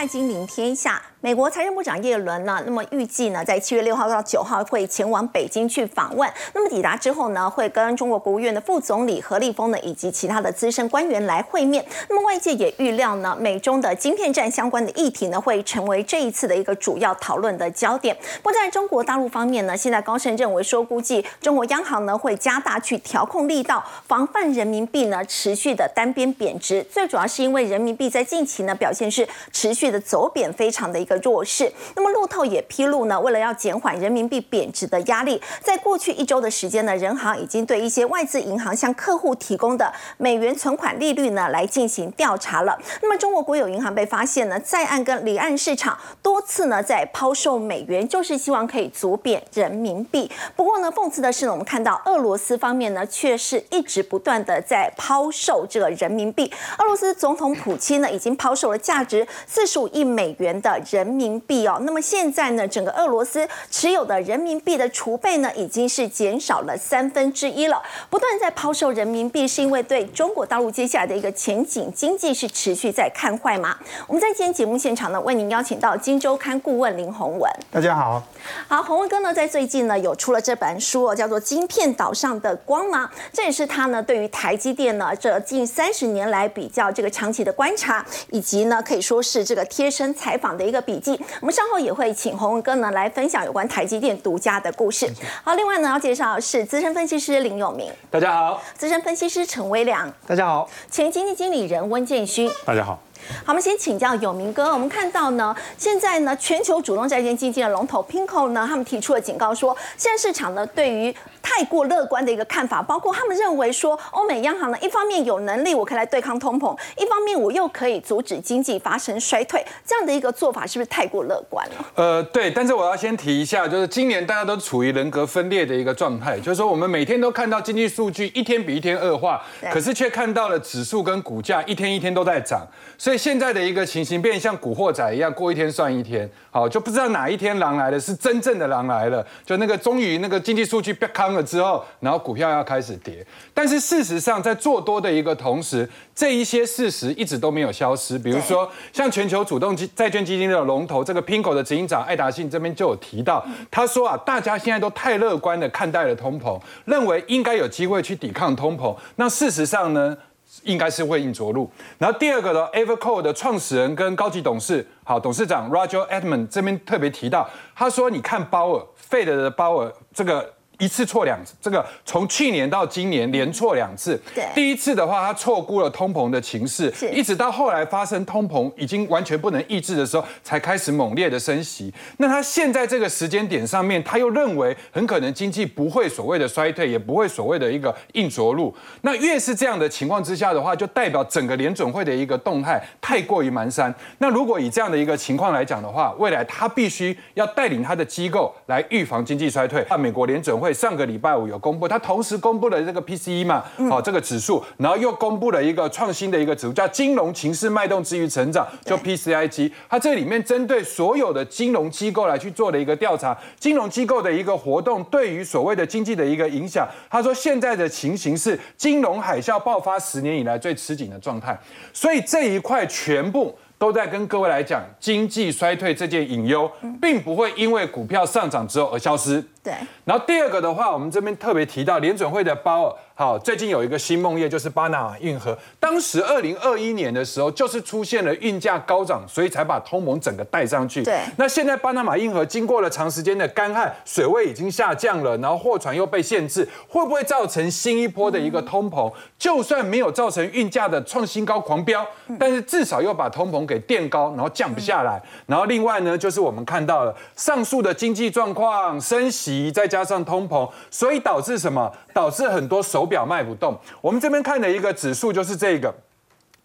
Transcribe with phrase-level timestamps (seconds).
[0.00, 0.96] 看《金陵天下》。
[1.22, 6.26] 美国财政部长耶伦呢，那么预计呢，在七月六号到九号会前往北京去访问。
[6.54, 11.84] 那么抵达之后呢，会跟中国国务院的副总理何立峰呢，以及其他的资深官员来会面。
[12.08, 18.16] 那么外界也预料呢，美中的晶片战相关的议题呢，会成为这一次的一个主要讨论的焦点。
[18.38, 26.82] 不过在中国大陆方面呢，现在高盛认为说，估计中国央行呢会加大去调控力道，防范人民币呢持续的单边贬值。
[26.84, 31.72] 最主要是因为人民币在近期呢表现是持续的走贬，非常的一个弱势。
[31.94, 42.78] 那么路透也披露呢，为了要减缓人民币贬值的压力，在过去一周的时间呢，人行已经对一些外资银行向客户提供的美元存款利率呢来进行调查了。
[43.02, 50.30] 那么中国国有银行被发现呢，在岸跟离岸市场多次呢在抛售美元，就是希望可以阻贬人民币。
[50.56, 56.52] 不过呢，讽刺的是呢，我们看到俄罗斯方面呢，却是一直不断的在抛售这个人民币。
[56.78, 61.78] 俄罗斯总统普京呢，已经抛售了价值四十五亿美元的人民币哦。
[61.82, 67.80] 那么现在呢，整个俄罗斯持有的人民币的储备呢，已经是减少了三分之一了。
[68.10, 73.78] 不断在抛售人民币，是因为对中国大陆接下来的一个前景经济是持续在看坏吗？
[74.08, 77.48] 我们在今天节目现场呢，为您邀请到《金周刊》顾问林宏文。
[77.70, 78.20] 大家好，
[78.66, 91.20] 好，洪文哥呢，在最近呢，有出了这本书哦，叫做《晶片岛上的光芒》，这也是他呢对于台积电呢这近三十年来比较这个长期的观察，以及呢可以说是这个贴身采访的一个笔记。
[91.40, 95.08] 我们稍后也会请洪文哥呢来分享有关台积电独家的故事。
[95.42, 102.50] 好，另外呢要介绍的是资深分析师林永明，大家好，资深分析师陈威良，大家好，前经济经理人温建勋。
[102.64, 102.98] 大家好。
[103.44, 104.72] 好，我们先请教有明哥。
[104.72, 121.74] 我们看到呢，现在呢，全球主动债券基金的龙头 Pinko 呢，他们提出了警告说，现在市场呢对于太过乐观的一个看法，包括他们认为说，欧美央行呢一方面有能力我可以来对抗通膨，一方面我又可以阻止经济发生衰退，这样的一个做法是不是太过乐观了？
[121.94, 129.40] 呃，对，但是我要先提一下，就是今年大家都处于人格分裂的一个状态，就是说我们每天都看到经济数据一天比一天恶化，
[129.72, 132.66] 可是却看到了指数跟股价一天一天都在涨，
[132.98, 160.16] 所以现在的一个情形变像古惑仔一样，过一天算一天，好，就不知道哪一天狼来了，是真正的狼来了，就那个终于那个经济数据变康了之后，然后股票要开始跌，但是事实上在做多的一个同时，这一些事实一直都没有消失，比如说像全球主动基债券基金的龙头这个 Pinko 的执行长艾达信这边就有提到，他说啊，大家现在都太乐观的看待了通膨，认为应该有机会去抵抗通膨，那事实上呢？
[160.62, 161.70] 应该是会硬着陆。
[161.98, 174.20] 然后第二个呢，Evercore 的创始人跟高级董事，好，董事长 Roger Edmond 这边特别提到，他说：“你看鲍尔，Fed 的鲍尔这个。”一次错两次，这个从去年到今年连错两次。
[174.34, 181.92] 对，第一次的话，他错估了通膨的情势，一直到后来发生通膨已经完全不能抑制的时候，才开始猛烈的升息。
[182.16, 188.74] 那他现在这个时间点上面，他又认为很可能经济不会所谓的衰退，也不会所谓的一个硬着陆。
[189.02, 193.92] 那越是这样的情况之下的话，就代表整个联准会的一个动态太过于蹒跚。
[194.16, 199.84] 那如果以这样的一个情况来讲的话，未来他必须要带领他的机构来预防经济衰退。
[199.90, 200.69] 那美国联准会。
[200.72, 209.72] 上个礼拜五有公布，它同时公布了这个 PCE 嘛，好这个指数，然后又公布了一个创新的一个指数，叫金融情势脉动之于成长，就 PCIG。
[209.88, 216.88] 它这里面针对所有的金融机构来去做的一个调查，金融机构的一个活动对于所谓的经济的一个影响。
[217.08, 221.58] 他说现在的情形是金融海啸爆发十年以来最吃紧的状态，
[221.92, 223.56] 所以这一块全部。
[223.80, 226.70] 都在跟各位来讲，经济衰退这件隐忧，
[227.00, 229.42] 并不会因为股票上涨之后而消失。
[229.64, 229.72] 对。
[230.04, 235.54] 然后第二个的话，我们这边特别提到联准会的鲍尔，好，最近有一个新梦业，就是巴拿马运河。
[235.78, 241.02] 当时二零二一年的时候，就是出现了运价高涨，所以才把通膨整个带上去。
[241.02, 241.20] 对。
[241.36, 249.12] 那现在巴拿马运河经过了长时间的干旱，水位已经下降了，然后货船又被限制，会不会造成新一波的一个通膨？
[249.38, 252.02] 就算没有造成运价的创新高狂飙，
[252.38, 255.20] 但是至少又把通膨给垫高，然后降不下来。
[255.44, 261.92] 然后另外呢，就是我们看到了上述的经济状况升息，再加上通膨，所以导致什么？
[262.14, 263.76] 导致很多手表卖不动。
[264.00, 265.92] 我们这边看的一个指数就是这个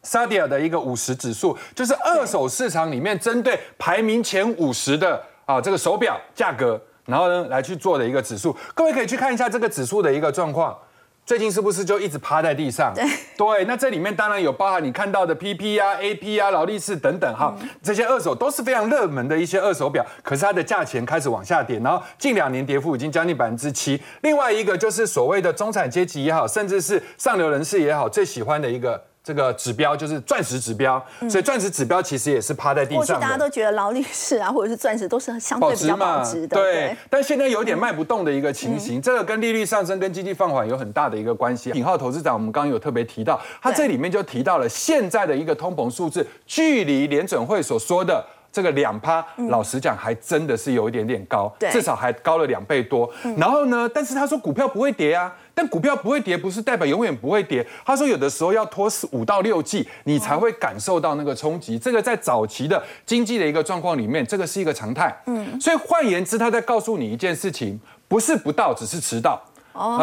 [0.04, 8.56] 沙迪尔的一个五十指数，就是二手市场里面针对排名前五十的啊这个手表价格，然后呢来去做的一个指数。
[8.74, 10.78] 各位可以去看一下这个指数的一个状况。
[11.26, 12.94] 最近是不是就一直趴在地上？
[12.94, 13.04] 对
[13.36, 17.52] 对，那这里面当然有包含你看到的 PP 啊、AP 啊、劳力士等等哈，
[17.82, 24.00] 这些二手都是非常热门的一些二手表，可是它的价钱开始往下跌，然后近两年跌幅已经将近百分之七。
[24.22, 32.98] 另外一个就是所谓的中产阶级也好，甚至是上流人士也好，最喜欢的一个这个指标就是钻石指标，所以钻石指标其实也是趴在地上。
[32.98, 36.96] 过去大家都觉得劳力士啊，或者是钻石都是相对比较保值的，对。
[37.10, 41.72] 但现在有点卖不动的一个情形，这个跟利率上升、跟经济放缓有很大的一个关系。
[41.72, 48.24] 品浩投资长，我们刚刚有特别提到，他这里面就提到了现在的一个通膨数字，距离联准会所说的。
[48.52, 53.12] 这个两趴，老实讲还真的是有一点点高，至少还高了两倍多。
[53.36, 57.66] 然后呢，但是他说股票不会跌啊，但股票不会跌不是代表永远不会跌。
[57.86, 61.80] 他说有的时候要拖五到六季，你才会感受到那个冲击。
[61.80, 65.16] 这个在早期的经济的一个状况里面，这个是一个常态。
[65.28, 69.42] 嗯，所以换言之，他在告诉你一件事情，不是不到，只是迟到。
[69.76, 70.02] 哦，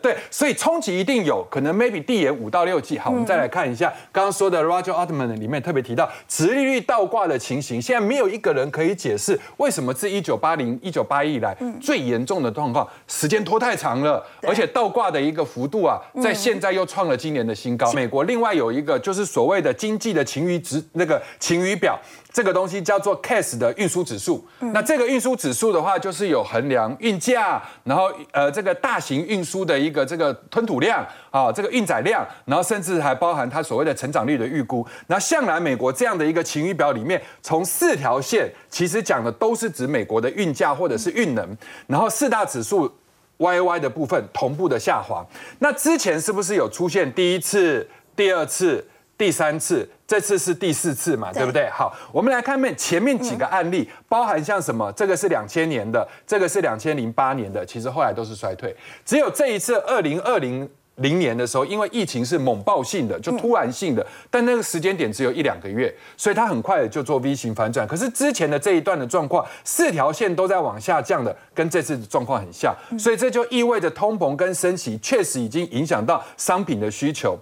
[0.00, 2.96] 对，所以冲击一定有可能，maybe 递延五到六季。
[2.98, 17.92] 好，我们再来看一下刚刚说的 Roger Altman 里面特别提到，直利率倒挂的情形，现在没有一个人可以解释为什么自一九八零、一九八一以来最严重的状况，时间拖太长了，而且倒挂的一个幅度啊，在现在又创了今年的新高。
[17.92, 21.98] 美国另外有一个就是所谓的经济的晴雨值，那个晴雨表。
[22.30, 24.46] 这个东西叫做 CAS 的运输指数。
[24.60, 34.86] 那这个运输指数的话，就是有衡量运价，然后呃这个大型运输的一个这个吞吐量啊，这个运载量，然后甚至还包含它所谓的成长率的预估。
[35.06, 41.56] 那向来美国这样的一个晴雨表里面，从四条线其实讲的都是指美国的运价或者是运能，
[41.86, 42.92] 然后四大指数
[43.38, 45.24] YY 的部分同步的下滑。
[45.60, 48.86] 那之前是不是有出现第一次、第二次、
[49.18, 49.86] 第三次？
[50.06, 51.68] 这次是第四次嘛，对不对？
[51.68, 54.90] 好，我们来看面前面几个案例，包含像什么？
[54.92, 58.74] 这个是两千年的，这个是两千零八年的，其实后来都是衰退，
[59.04, 60.66] 只有这一次二零二零。
[61.00, 67.86] 零年的时候，因为疫情是猛爆性的，就突然性的，但那个时间点只有一两个月，所以它很快的就做 V 型反转。
[67.86, 77.38] 可是之前的这一段的状况，四条线都在往下降的，跟这次的状况很像，所以这就意味着通膨跟升息确实已经影响到商品的需求。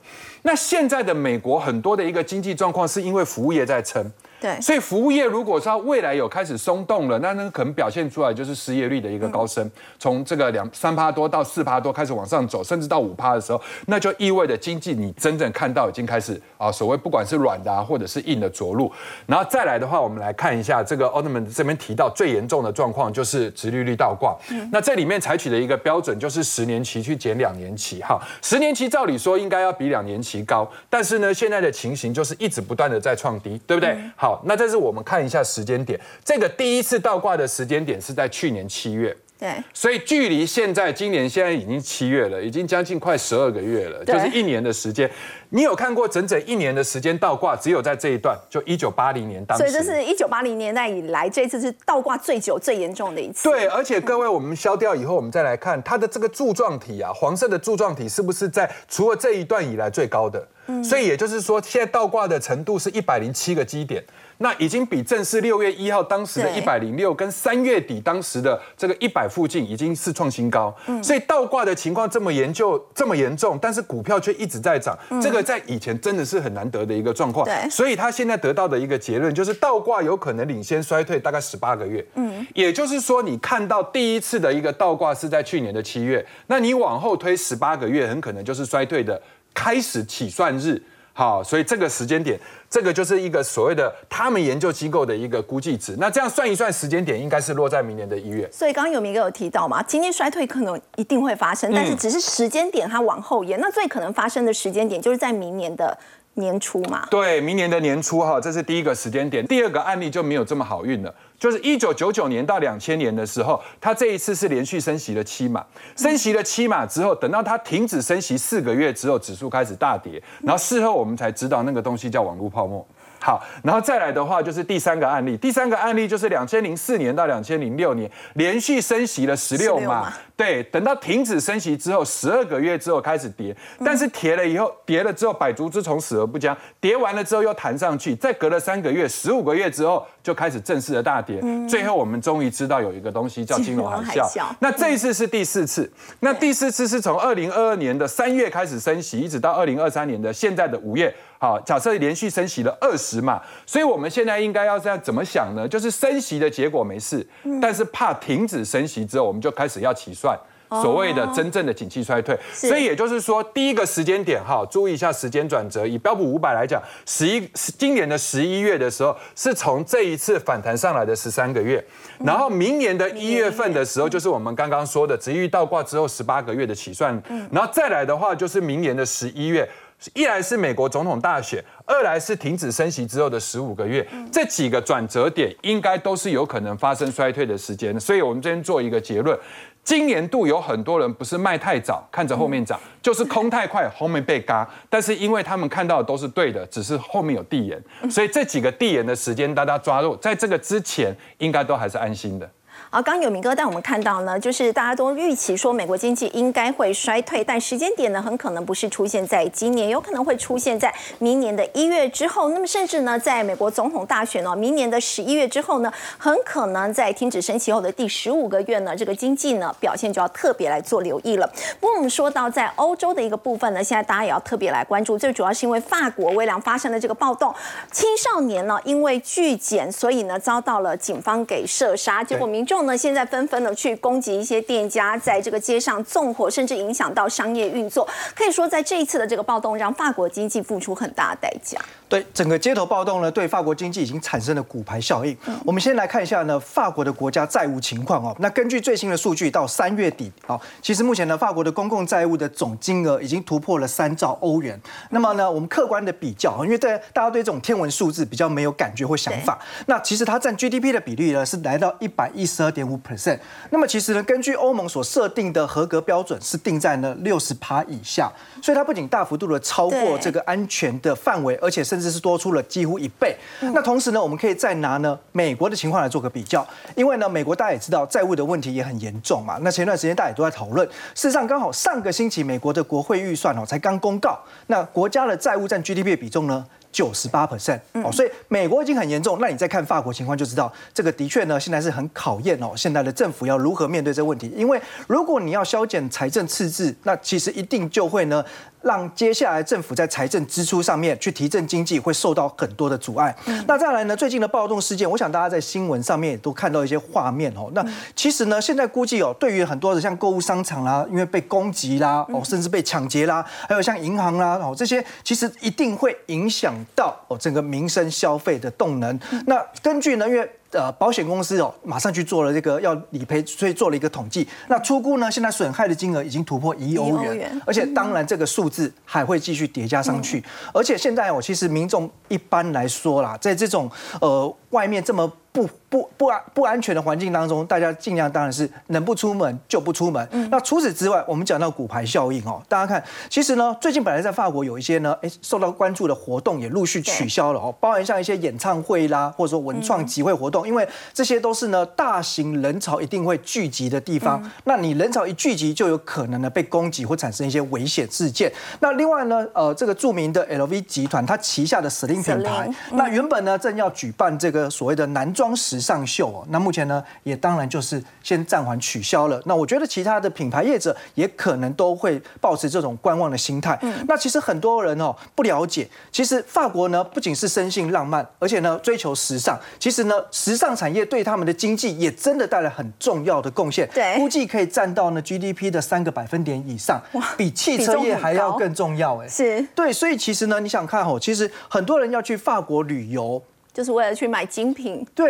[0.46, 4.08] 那现在的美国很多的一个经济状况，是因为服务业在撑。
[4.40, 18.92] 对，所以服务业如果说未来有开始松动了，那那可能表现出来就是失业率的一个高升，从这个两三趴多到四趴多开始往上走，甚至到五趴的时候，那就意味着经济你真正看到已经开始啊，所谓不管是软的啊或者是硬的着陆。
[19.24, 24.36] 然后再来的话，我们来看一下这个奥特曼这边提到最严重的状况就是殖利率倒挂。
[24.70, 33.96] 那这里面采取的一个标准就是十年期去减两年期，哈，十年期照理说应该要比两年期高，但是呢现在的情形就是一直不断的在创低，对不对？
[34.14, 34.25] 好。
[34.26, 45.10] 好，那这是我们看一下时间点，这个第一次倒挂的时间点是在去年七月，对，所以距离现在今年现在已经七月了，已经将近快十二个月了，就是一年的时间。
[45.50, 53.48] 你有看过整整一年的时间倒挂，只有在这一段，就一九八零年当，所以这是一九八零年代以来这次是倒挂最久、最严重的一次。
[53.48, 60.48] 对，而且各位，我们消掉以后，我们再来看它的这个柱状体啊，黄色的柱状体是不是在除了这一段以来最高的？
[60.68, 64.02] 嗯，所以也就是说，现在倒挂的程度是一百零七个基点。
[64.38, 70.74] 那已经比正式六月一号当时的一百零六，跟三月底当时的这个一百附近，已经是创新高。
[71.02, 77.46] 所以倒挂的情况这么严就这么严重，但是股票却一直在涨，这个在以前真的是很难得的一个状况。
[77.70, 82.04] 所以他现在得到的一个结论就是倒挂有可能领先衰退大概十八个月。
[82.14, 89.20] 嗯，也就是说你看到第一次的一个倒挂是在去年的七月，那你往后推十八个月，很可能就是衰退的
[89.54, 90.82] 开始起算日。
[91.12, 92.38] 好，所以这个时间点，
[92.76, 95.96] 这个就是一个所谓的他们研究机构的一个估计值。
[95.98, 98.46] 那这样算一算，时间点应该是落在明年的一月。
[98.52, 103.58] 所以刚刚有明哥有提到嘛，经济衰退可能一定会发生，但是只是时间点它往后延。
[103.62, 105.96] 那最可能发生的时间点就是在明年的
[106.36, 107.06] 年初嘛？
[107.10, 109.46] 对，明年的年初哈，这是第一个时间点。
[109.46, 111.14] 第二个案例就没有这么好运了。
[111.38, 115.64] 就是一九九九年到两千年的时候，它这一次是连续升息了七码，
[115.96, 122.86] 升息了七码之后，等到它停止升息四个月之后，指数开始大跌，然后事后我们才知道那个东西叫网络泡沫。
[123.26, 144.46] 好，然后再来的话就是第三个案例，第三个案例就是两千零四年到两千零六年连续升息了十六码，对，等到停止升息之后，十二个月之后开始跌，但是跌了以后，跌了之后百足之虫死而不僵，跌完了之后又弹上去，再隔了三个月，十五个月之后就开始正式的大跌，最后我们终于知道有一个东西叫金融海啸。
[144.60, 145.90] 那这一次是第四次，
[146.20, 151.12] 那第四次是从二零二二年的三月开始升息，一直到二零二三年的现在的五月。
[151.38, 155.68] 好，假设连续升息了二十嘛，所以我们现在应该要这样怎么想呢？
[155.68, 157.26] 就是升息的结果没事，
[157.60, 160.38] 但是怕停止升息之后，我们就开始要起算
[160.82, 162.36] 所谓的真正的景气衰退。
[162.52, 165.86] 所以也就是说，第一个时间点哈，注意一下时间转折。
[165.86, 167.46] 以标普五百来讲，十一
[167.78, 171.84] 今年的十一月的时候，是从这一次反弹上来的十三个月，
[172.24, 179.68] 然后明年的一月份的时候，就是我们刚刚说的，直遇倒挂之后十八个月的起算，然后再来的话，就是明年的十一月。
[180.14, 187.98] 一来是美国总统大选，二来是停止升息之后的十五个月，这几个转折点应该都是有可能发生衰退的时间。
[187.98, 189.36] 所以，我们今天做一个结论：
[189.82, 194.68] 今年度有很多人不是卖太早，看着后面涨，就是空太快，后面被嘎。
[194.90, 202.48] 但是因为他们看到的都是对的，只是后面有递延，所以这几个递延的时间大家抓住，在这个之前应该都还是安心的。
[202.96, 212.48] 好，刚有明哥带我们看到呢，就是大家都预期说美国经济应该会衰退，但时间点呢，很可能不是出现在今年，有可能会出现在明年的一月之后。
[212.48, 221.46] 那么甚至呢，在美国总统大选呢，明年的十一月之后呢，很可能在停止升息后的第十五个月呢，这个经济呢表现就要特别来做留意了。
[221.78, 227.54] 不过我们说到在欧洲的一个部分呢，现在大家也要特别来关注，最主要是因为法国微凉发生了这个暴动，
[227.92, 232.85] 青少年呢因为拒检，所以呢遭到了警方给射杀，结果民众。
[232.86, 238.08] 呢，现在纷纷的去攻击一些店家，在这个街上纵火，甚至影响到商业运作。
[238.34, 241.78] 可以说，在这一次的这个暴动，让法国经济付出很大的代价。
[242.08, 245.36] 对整个街头暴动呢，对法国经济已经产生了骨牌效应。
[245.64, 248.36] 我们先来看一下呢，法国的国家债务情况哦。
[248.38, 254.80] 那根据最新的数据，到三月底啊，其实目前呢，法国的公共债务的总金额已经突破了三兆欧元。
[255.10, 259.58] 那么呢，我们客观的比较，因为对大家对这种天文数字比较没有感觉或想法。
[259.86, 263.38] 那其实它占 GDP 的比例呢，是来到一百一十二点五 percent。
[263.70, 268.30] 那么其实呢，根据欧盟所设定的合格标准是定在呢六十趴以下，
[268.66, 273.32] 所以它不仅大幅度的超过这个安全的范围，而且甚至是多出了几乎一倍。
[273.60, 279.56] 那同时呢，我们可以再拿呢美国的情况来做个比较，因为呢美国大家也知道债务的问题也很严重嘛。
[279.62, 286.66] 那前段时间大家也都在讨论，事实上刚好上个星期美国的国会预算哦才刚公告，那国家的债务占 GDP 的比重呢？
[286.96, 294.50] 九十八 percent 哦，所以美国已经很严重，那你再看法国情况就知道，这个的确呢，现在是很考验哦，现在的政府要如何面对这个问题？
[294.56, 298.42] 因为如果你要削减财政赤字，那其实一定就会呢。
[298.86, 303.34] 让接下来政府在财政支出上面去提振经济会受到很多的阻碍。
[303.66, 304.16] 那再来呢？
[304.16, 307.68] 最近的暴动事件，我想大家在新闻上面也都看到一些画面哦。
[307.74, 319.18] 那其实呢，现在估计哦，对于很多的像购物商场啦，因为被攻击啦，哦，甚至被抢劫啦，还有像银行啦，哦，这些其实一定会影响到哦整个民生消费的动能。
[319.46, 324.46] 那根据呢，因为呃，保险公司哦，马上去做了这个要理赔，所以做了一个统计。
[324.68, 330.44] 那出估呢，现在损害的金额已经突破一亿欧元，而且当然这个数字还会继续叠加上去。
[330.74, 333.90] 而且现在我其实民众一般来说啦，在这种
[334.20, 335.32] 呃外面这么。
[335.56, 340.28] 不不不安不安全的环境当中，大家尽量当然是能不出门就不出门。
[340.50, 354.42] 那除此之外，我们讲到骨牌效应哦，大家看，其实呢，最近本来在法国有一些呢，哎，受到关注的活动也陆续取消了哦，包含像一些演唱会啦，或者说文创集会活动，因为这些都是呢大型人潮一定会聚集的地方。
[354.64, 358.52] 那你人潮一聚集，就有可能呢被攻击或产生一些危险事件。
[358.80, 365.45] 那另外呢，呃，这个著名的 LV 集团，它旗下的 Celine 品牌，那原本呢正要举办这个所谓的男装。
[365.46, 369.40] 装时尚秀哦，那目前呢也当然就是先暂缓取消了。
[369.44, 373.78] 那我觉得其他的品牌业者也可能都会保持这种观望的心态。
[374.08, 379.56] 那其实很多人哦不了解，其实法国呢不仅是生性浪漫，而且呢追求时尚。
[379.78, 383.88] 其实呢时尚产业对他们的经济也真的带来很重要的贡献。
[383.94, 387.00] 对，估计可以占到呢 GDP 的三个百分点以上，
[387.36, 389.16] 比汽车业还要更重要。
[389.18, 393.40] 哎，是对，所以其实呢你想看哦，其实很多人要去法国旅游。
[393.76, 395.28] 就是为了去买精品，对，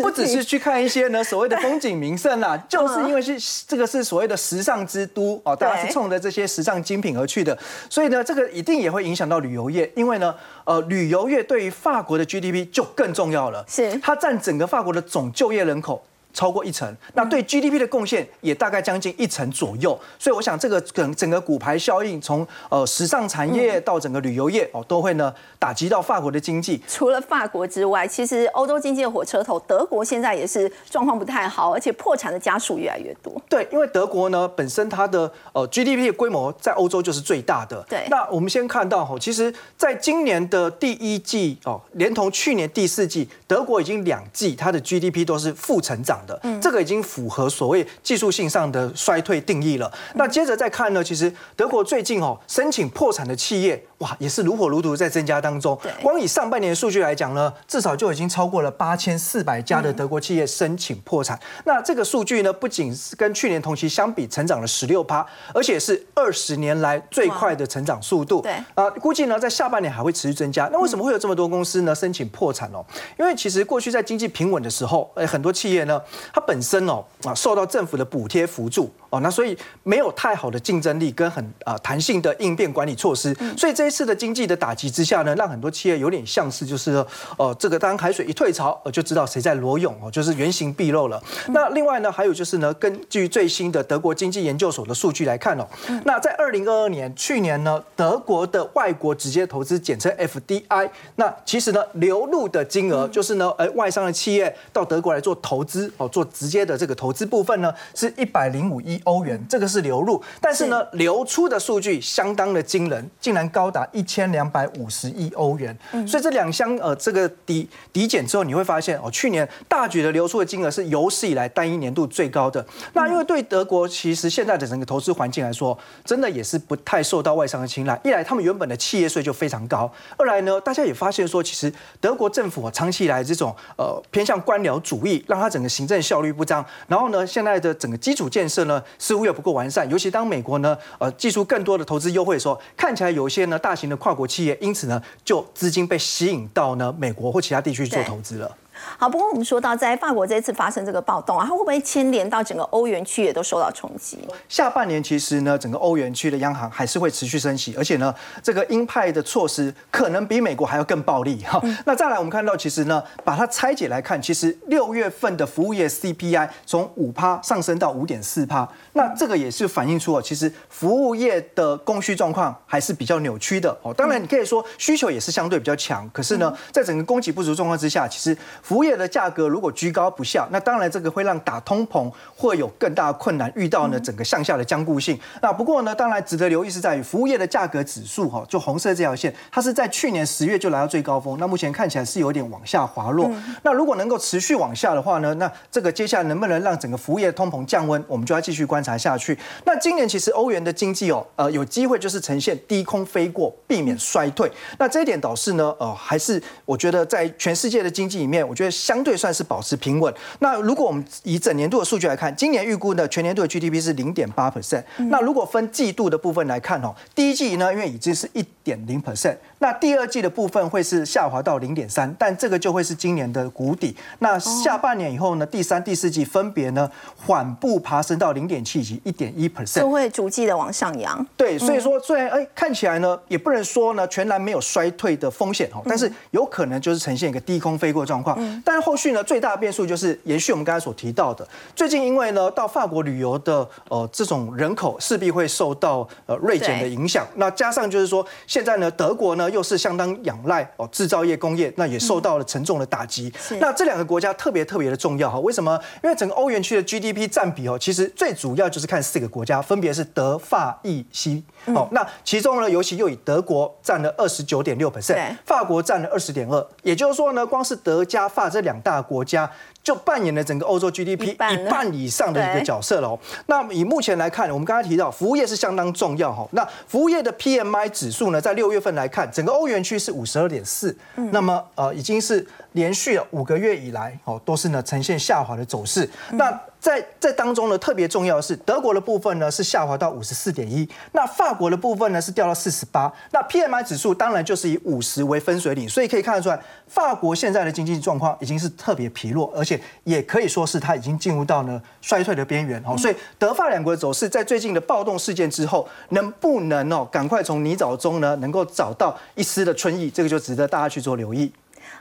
[0.00, 7.58] 不只是去看一些呢所谓的风景名胜啦， 就是因为是这个是所谓的时尚之都哦，大家是冲着这些时尚精品而去的，
[7.90, 13.98] 所以呢，这个一定也会影响到旅游业，因为呢，呃，旅游业对于法国的 GDP 就更重要了，是。
[14.00, 16.00] 它占整个法国的总就业人口。
[16.34, 26.80] 超过一成，那对 GDP 的贡献也大概将近一成左右，所以我想这个整整个股牌效应，从呃时尚产业到整个旅游业哦，都会呢打击到法国的经济。
[26.86, 33.32] 除了法国之外，其实欧洲经济的火车头德国现在也是状况不太好，而且破产的家数越来越多。
[33.48, 37.84] 对，因为德国呢本身它的呃 GDP 的规模在欧洲就是最大的。
[37.88, 46.17] 对，那我们先看到哈，其实在今年的第一季哦，连同去年第四季，德国已经两季它的 GDP 都是负成长。
[46.42, 49.92] 嗯，这个已经符合所谓技术性上的衰退定义了。
[50.14, 53.84] 那接着再看呢，其实德国最近哦申请破产的企业。
[53.98, 55.76] 哇，也是如火如荼在增加当中。
[56.00, 61.36] 光以上半年的数据来讲呢，至少就已经超过了八千四百家的德国企业申请破产。
[61.64, 68.40] 那这个数据呢，不仅是跟去年同期相比成长了十六趴，而且是二十年来最快的成长速度。
[68.40, 70.68] 对啊，估计呢在下半年还会持续增加。
[70.72, 72.84] 那为什么会有这么多公司呢申请破产哦？
[73.18, 76.00] 因为其实过去在经济平稳的时候，哎，很多企业呢
[76.32, 87.04] 它本身哦啊受到政府的补贴辅助哦，那所以没有太好的竞争力跟很啊弹性的应变管理措施，所以这一次的经济的打击之下呢，让很多企业有点像是就是
[87.36, 91.22] 哦这个当海水一退潮，就知道谁在裸泳哦，就是原形毕露了。
[91.48, 95.66] 那另外呢，还有就是呢，根据最新的德国经济研究所的数据来看哦，
[96.04, 115.76] 那在二零二二年去年呢，德国的外国直接投资简称 FDI，那其实呢流入的金额就是呢，呃外商的企业到德国来做投资哦，做直接的这个投资部分呢是一百零五亿欧元，这个是流入，但是呢流出的数据相当的惊人，竟然高达一千两百五十亿欧元，
[116.06, 122.64] 所以这两项呃这个抵抵减之后，你会发现哦，去年大举的流出的金额是有史以来单一年度最高的。
[122.92, 128.00] 那因为对德国其实现在的整个投资环境来说，真的也是不太受到外商的青睐。
[128.04, 136.64] 一来他们原本的企业税就非常高，二来呢，大家也发现说，其实德国政府长期以来这种呃偏向官僚主义，让它整个行政效率不彰。
[136.86, 139.88] 然后呢，现在的整个基础建设呢似乎又不够完善。
[139.88, 148.54] 尤其当美国呢呃寄出更多的投资优惠的时候，看起来有一些呢大型的跨国企业，因此呢就资金被吸引到呢美国或其他地区去做投资了。
[148.96, 154.18] 好，不过我们说到在法国这次发生这个暴动啊，它会不会牵连到整个欧元区也都受到冲击？
[154.48, 161.62] 下半年其实呢，整个欧元区的央行还是会持续升息，而且呢，这个鹰派的措施可能比美国还要更暴力哈。
[161.84, 173.92] 那再来，我们看到其实呢，把它拆解来看，其实六月份的服务业 CPI 从五趴上升到五点四趴，那这个也是反映出哦，其实服务业的供需状况还是比较扭曲的哦。
[173.94, 178.36] 当然，你可以说需求也是相对比较强，可是呢，在整个供给不足状况之下，其实
[178.68, 185.18] 服务业的价格如果居高不下，那当然这个会让打通膨会有更大的困难，遇到呢整个向下的僵固性。
[185.40, 193.30] 那不过呢，当然值得留意是在于服务业的价格指数哈，就红色这条线，它是在去年十月就来到最高峰，那目前看起来是有点往下滑落。
[193.62, 199.38] 那如果能够持续往下的话呢，那这个接下来能不能让整个服务业通膨降温，我们就要继续观察下去。
[199.64, 204.52] 那今年其实欧元的经济哦，呃，有机会就是呈现低空飞过，避免衰退。
[204.78, 210.12] 那这一点导致呢，呃，还是我觉得在全世界的经济里面，我觉得相相对算是保持平稳。
[210.40, 214.82] 那如果我们以整年度的数据来看，今年预估的全年度的 GDP 是零点八 percent。
[214.96, 223.94] 那如果分季度的部分来看哦，第一季呢，因为已经是一点零 percent，那第二季的部分会是下滑到零点三，但这个就会是今年的谷底。
[224.18, 226.90] 那下半年以后呢，第三、第四季分别呢
[227.24, 231.24] 缓步爬升到零点七以及一点一 percent，就会逐季的往上扬。
[231.36, 238.36] 对，所以说虽然哎看起来呢，也不能说呢全然没有衰退的风险哦，但是有可能就是呈现一个低空飞过状况。
[238.64, 253.32] 但是后续呢，最大的变数就是延续我们刚才所提到的，最近因为呢到法国旅游的呃这种人口势必会受到呃锐减的影响，那加上就是说现在呢德国呢又是相当仰赖哦制造业工业，那也受到了沉重的打击。
[253.60, 255.78] 那这两个国家特别特别的重要哈，为什么？
[256.02, 261.42] 因为整个欧元区的 GDP 占比哦，其实最主要就是看四个国家，分别是德法意西。
[261.66, 269.50] 哦，那其中呢，尤其又以德国占了二十九点六 percent，法国占了二十点二，也就是说呢，光是德加把这两大国家。
[269.88, 273.18] 就扮演了整个欧洲 GDP 一半以上的一个角色了哦。
[273.46, 276.46] 那以目前来看，我们刚才提到服务业是相当重要哈。
[276.50, 280.94] 那服务业的 PMI 指数呢，在六月份来看，整个欧元区是五十二点四，
[281.32, 286.06] 那么呃已经是连续了五个月以来哦都是呢呈现下滑的走势。
[286.32, 293.10] 那在在当中呢，特别重要的是德国的部分呢是下滑到五十四点一，那法国的部分呢是掉到四十八。
[293.32, 311.52] 那 PMI 指数当然就是以五十为分水岭，所以可以看得出来，法国现在的经济状况已经是特别疲弱，而且也可以说是它已经进入到呢衰退的边缘哦，所以德法两国的走势在最近的暴动事件之后，能不能哦赶快从泥沼中呢能够找到一丝的春意，这个就值得大家去做留意。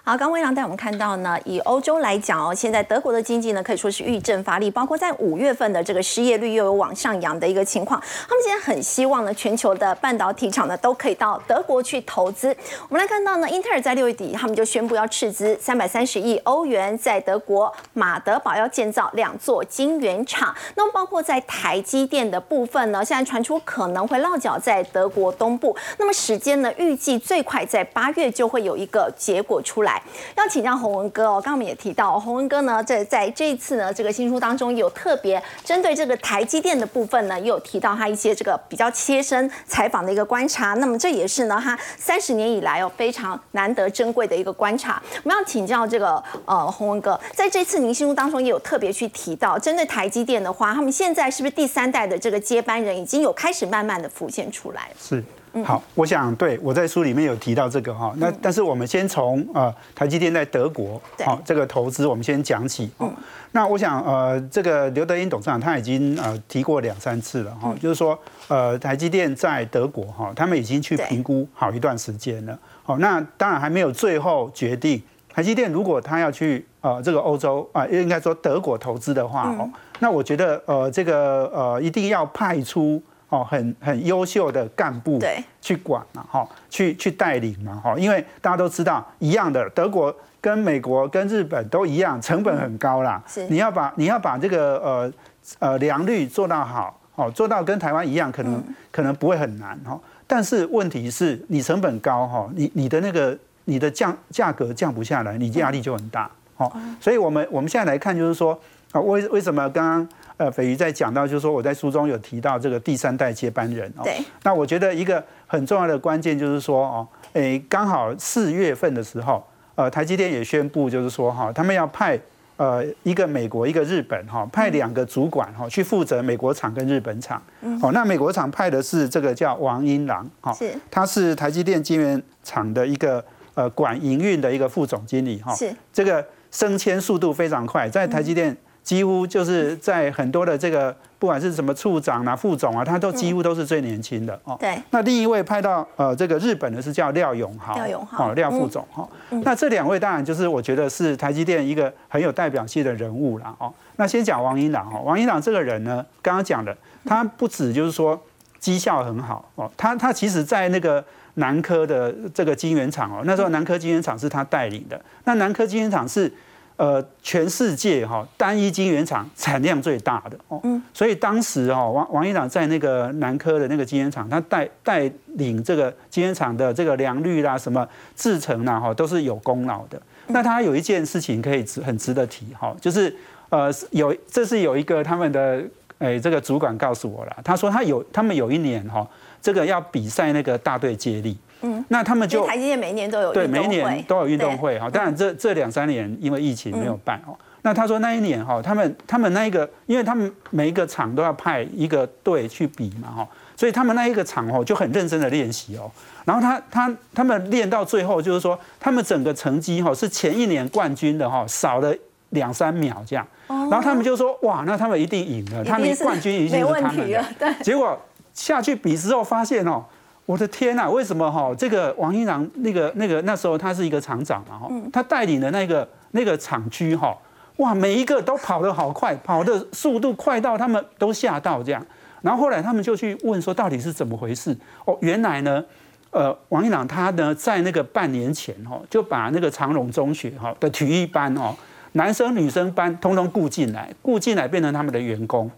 [0.07, 8.01] 好，刚威良带我们看到呢，以欧洲来讲哦，现在德国的经济呢可以说是遇震发力，包括在五月份的这个失业率又有往上扬的一个情况。
[8.25, 12.55] 他们现在很希望呢，全球的半导体厂呢都可以到德国去投资。
[12.87, 20.55] 我们来看到呢，英特尔在六月底他们就宣布要斥资三百三十亿欧元，在德国马德堡要建造两座晶圆厂。
[20.75, 25.75] 那么包括在台积电的部分呢，现在传出可能会落脚在德国东部。
[25.97, 29.96] 那么时间呢，预计最快在八月就会有一个结果出来。
[30.35, 40.73] 要请教洪文哥哦，刚刚我们也提到，洪文哥呢，在在这一次呢，这个新书当中有特别针对这个台积电的部分呢，也有提到他一些这个比较切身采访的一个观察。
[40.75, 45.01] 那么这也是呢，他三十年以来哦非常难得珍贵的一个观察。
[45.23, 54.89] 我们要请教这个呃洪文哥，在这次您新书当中也有特别去提到，针对台积电的话，他们现在是不是第三代的这个接班人已经有开始慢慢的浮现出来？
[54.99, 55.23] 是。
[55.63, 63.11] 好，我想对我在书里面有提到这个哈，那但是我们先从呃台积电在德国好这个投资，我们先讲起哦。
[63.53, 72.57] 那我想呃这个刘德英董事长他已经呃提过两三次了哈，就是说呃台积电在德国哈，他们已经去评估好一段时间了。
[72.83, 75.01] 好，那当然还没有最后决定。
[75.33, 79.67] 台积电如果他要去呃这个欧洲啊，应该说德国投资的话哦，
[79.99, 83.01] 那我觉得呃这个呃一定要派出。
[83.29, 85.19] 哦，很很优秀的干部
[85.59, 93.21] 去管嘛，哈，去去带领嘛，哈，因为大家都知道一样的，德国跟美国跟日本都一样，成本很高啦。
[93.27, 95.13] 是，你要把你要把这个呃
[95.59, 99.99] 呃良率做到好，哦，做到跟台湾一样，可能可能不会很难哈。
[100.25, 106.31] 但是问题是你成本高哈，你你的那个你的降价格降不下来，你压力就很大。
[106.55, 108.57] 哦，所以我们我们现在来看就是说
[108.93, 110.07] 啊，为为什么刚刚？
[110.37, 114.03] 呃，斐瑜在讲到，就是说我在书中有提到这个第三代接班人哦。
[114.03, 114.23] 对。
[114.43, 122.19] 那我觉得一个很重要的关键就是说哦，诶，刚好四月份的时候，呃，台积电也宣布，就是说哈，他们要派
[122.57, 127.41] 呃一个美国一个日本哈，派两个主管哈去负责美国厂跟日本厂。
[127.61, 127.79] 嗯。
[127.81, 135.55] 哦，那美国厂派的是这个叫王英郎哈，是，他是台积电晶圆厂的一个呃管营运的一个副总经理哈。
[135.55, 135.75] 是。
[135.91, 138.55] 这个升迁速度非常快，在台积电。
[138.87, 144.55] 几乎就是在很多的这个，不管是什么处长啊、副总啊，他都几乎都是最年轻的哦。
[144.57, 144.81] 对。
[144.91, 149.05] 那另一位派到呃这个日本的是叫廖永豪，廖永豪，哦，廖副总哈。
[149.43, 153.69] 那这两位当然就是我觉得是台积电一个很有代表性的人物了哦。
[153.97, 156.73] 那先讲王英朗哦，王英朗这个人呢，刚刚讲的，
[157.03, 158.17] 他不止就是说
[158.57, 166.31] 绩效很好哦，他他其实在那个南科的这个晶圆厂哦，那时候南科晶圆厂是他带领的，那南科晶圆厂是。
[166.77, 170.61] 呃，全世界哈单一晶圆厂产量最大的哦，
[170.93, 179.99] 所以当时哦王王院长在那个南科的那个晶圆厂，他带带领这个晶圆厂的这个良率啦、什么制程啦哈，都是有功劳的。
[180.27, 183.11] 那他有一件事情可以值很值得提哈，就是
[183.49, 185.63] 呃有这是有一个他们的
[185.97, 189.07] 诶这个主管告诉我了，他说他有他们有一年哈，
[189.41, 191.35] 这个要比赛那个大队接力。
[191.61, 194.89] 嗯，那他们就台积电每一年都有对，每一年都有运动会哈。
[194.89, 197.35] 当然，这这两三年因为疫情没有办哦。
[197.63, 205.91] 那他说那一年哈，他们他们那一个，因为他们每一个厂都要派一个队去比嘛哈，所以他们那一个厂哦就很认真的练习哦。
[206.23, 211.93] 然后他他他们练到最后就是说，他们整个成绩哈是前一年冠军的哈少了
[212.29, 213.27] 两三秒这样。
[213.47, 217.25] 然后他们就说哇，那他们一定赢了，他们冠军一定是他们的。
[217.39, 217.53] 对。
[217.63, 217.99] 结果
[218.33, 219.83] 下去比之后发现哦。
[220.27, 221.55] 我的天呐，为什么哈？
[221.57, 227.17] 这个王一郎那个那个那时候他是一个厂长嘛哈，他带领的那个那个厂区哈，
[227.55, 231.83] 哇，每一个都跑得好快，跑的速度快到他们都吓到这样。
[232.21, 234.53] 然后后来他们就去问说到底是怎么回事？
[234.83, 235.63] 哦，原来呢，
[236.11, 241.55] 呃，王一郎他呢在那个半年前哈就把那个长荣中学哈的体育班哦，
[241.93, 245.49] 男生女生班通通雇进来，雇进来变成他们的员工。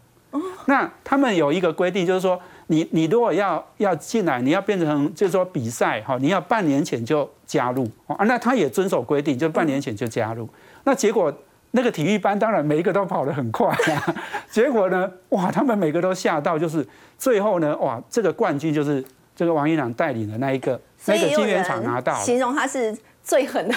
[0.67, 2.39] 那他们有一个规定就是说。
[2.71, 10.47] 你你如果要要进来，你要变成就是说比赛哈，你要半年前就加入啊，那他也遵守规定，就半年前就加入。
[10.83, 11.33] 那结果
[11.71, 14.15] 那个体育班当然每一个都跑得很快啊，
[14.49, 19.03] 结果呢，哇，他们每个都吓到，就是最后呢，哇，这个冠军就是
[19.35, 22.95] 这个王一朗带领的那一个那个金圆厂拿到，形容他是。
[23.29, 23.75] 最狠的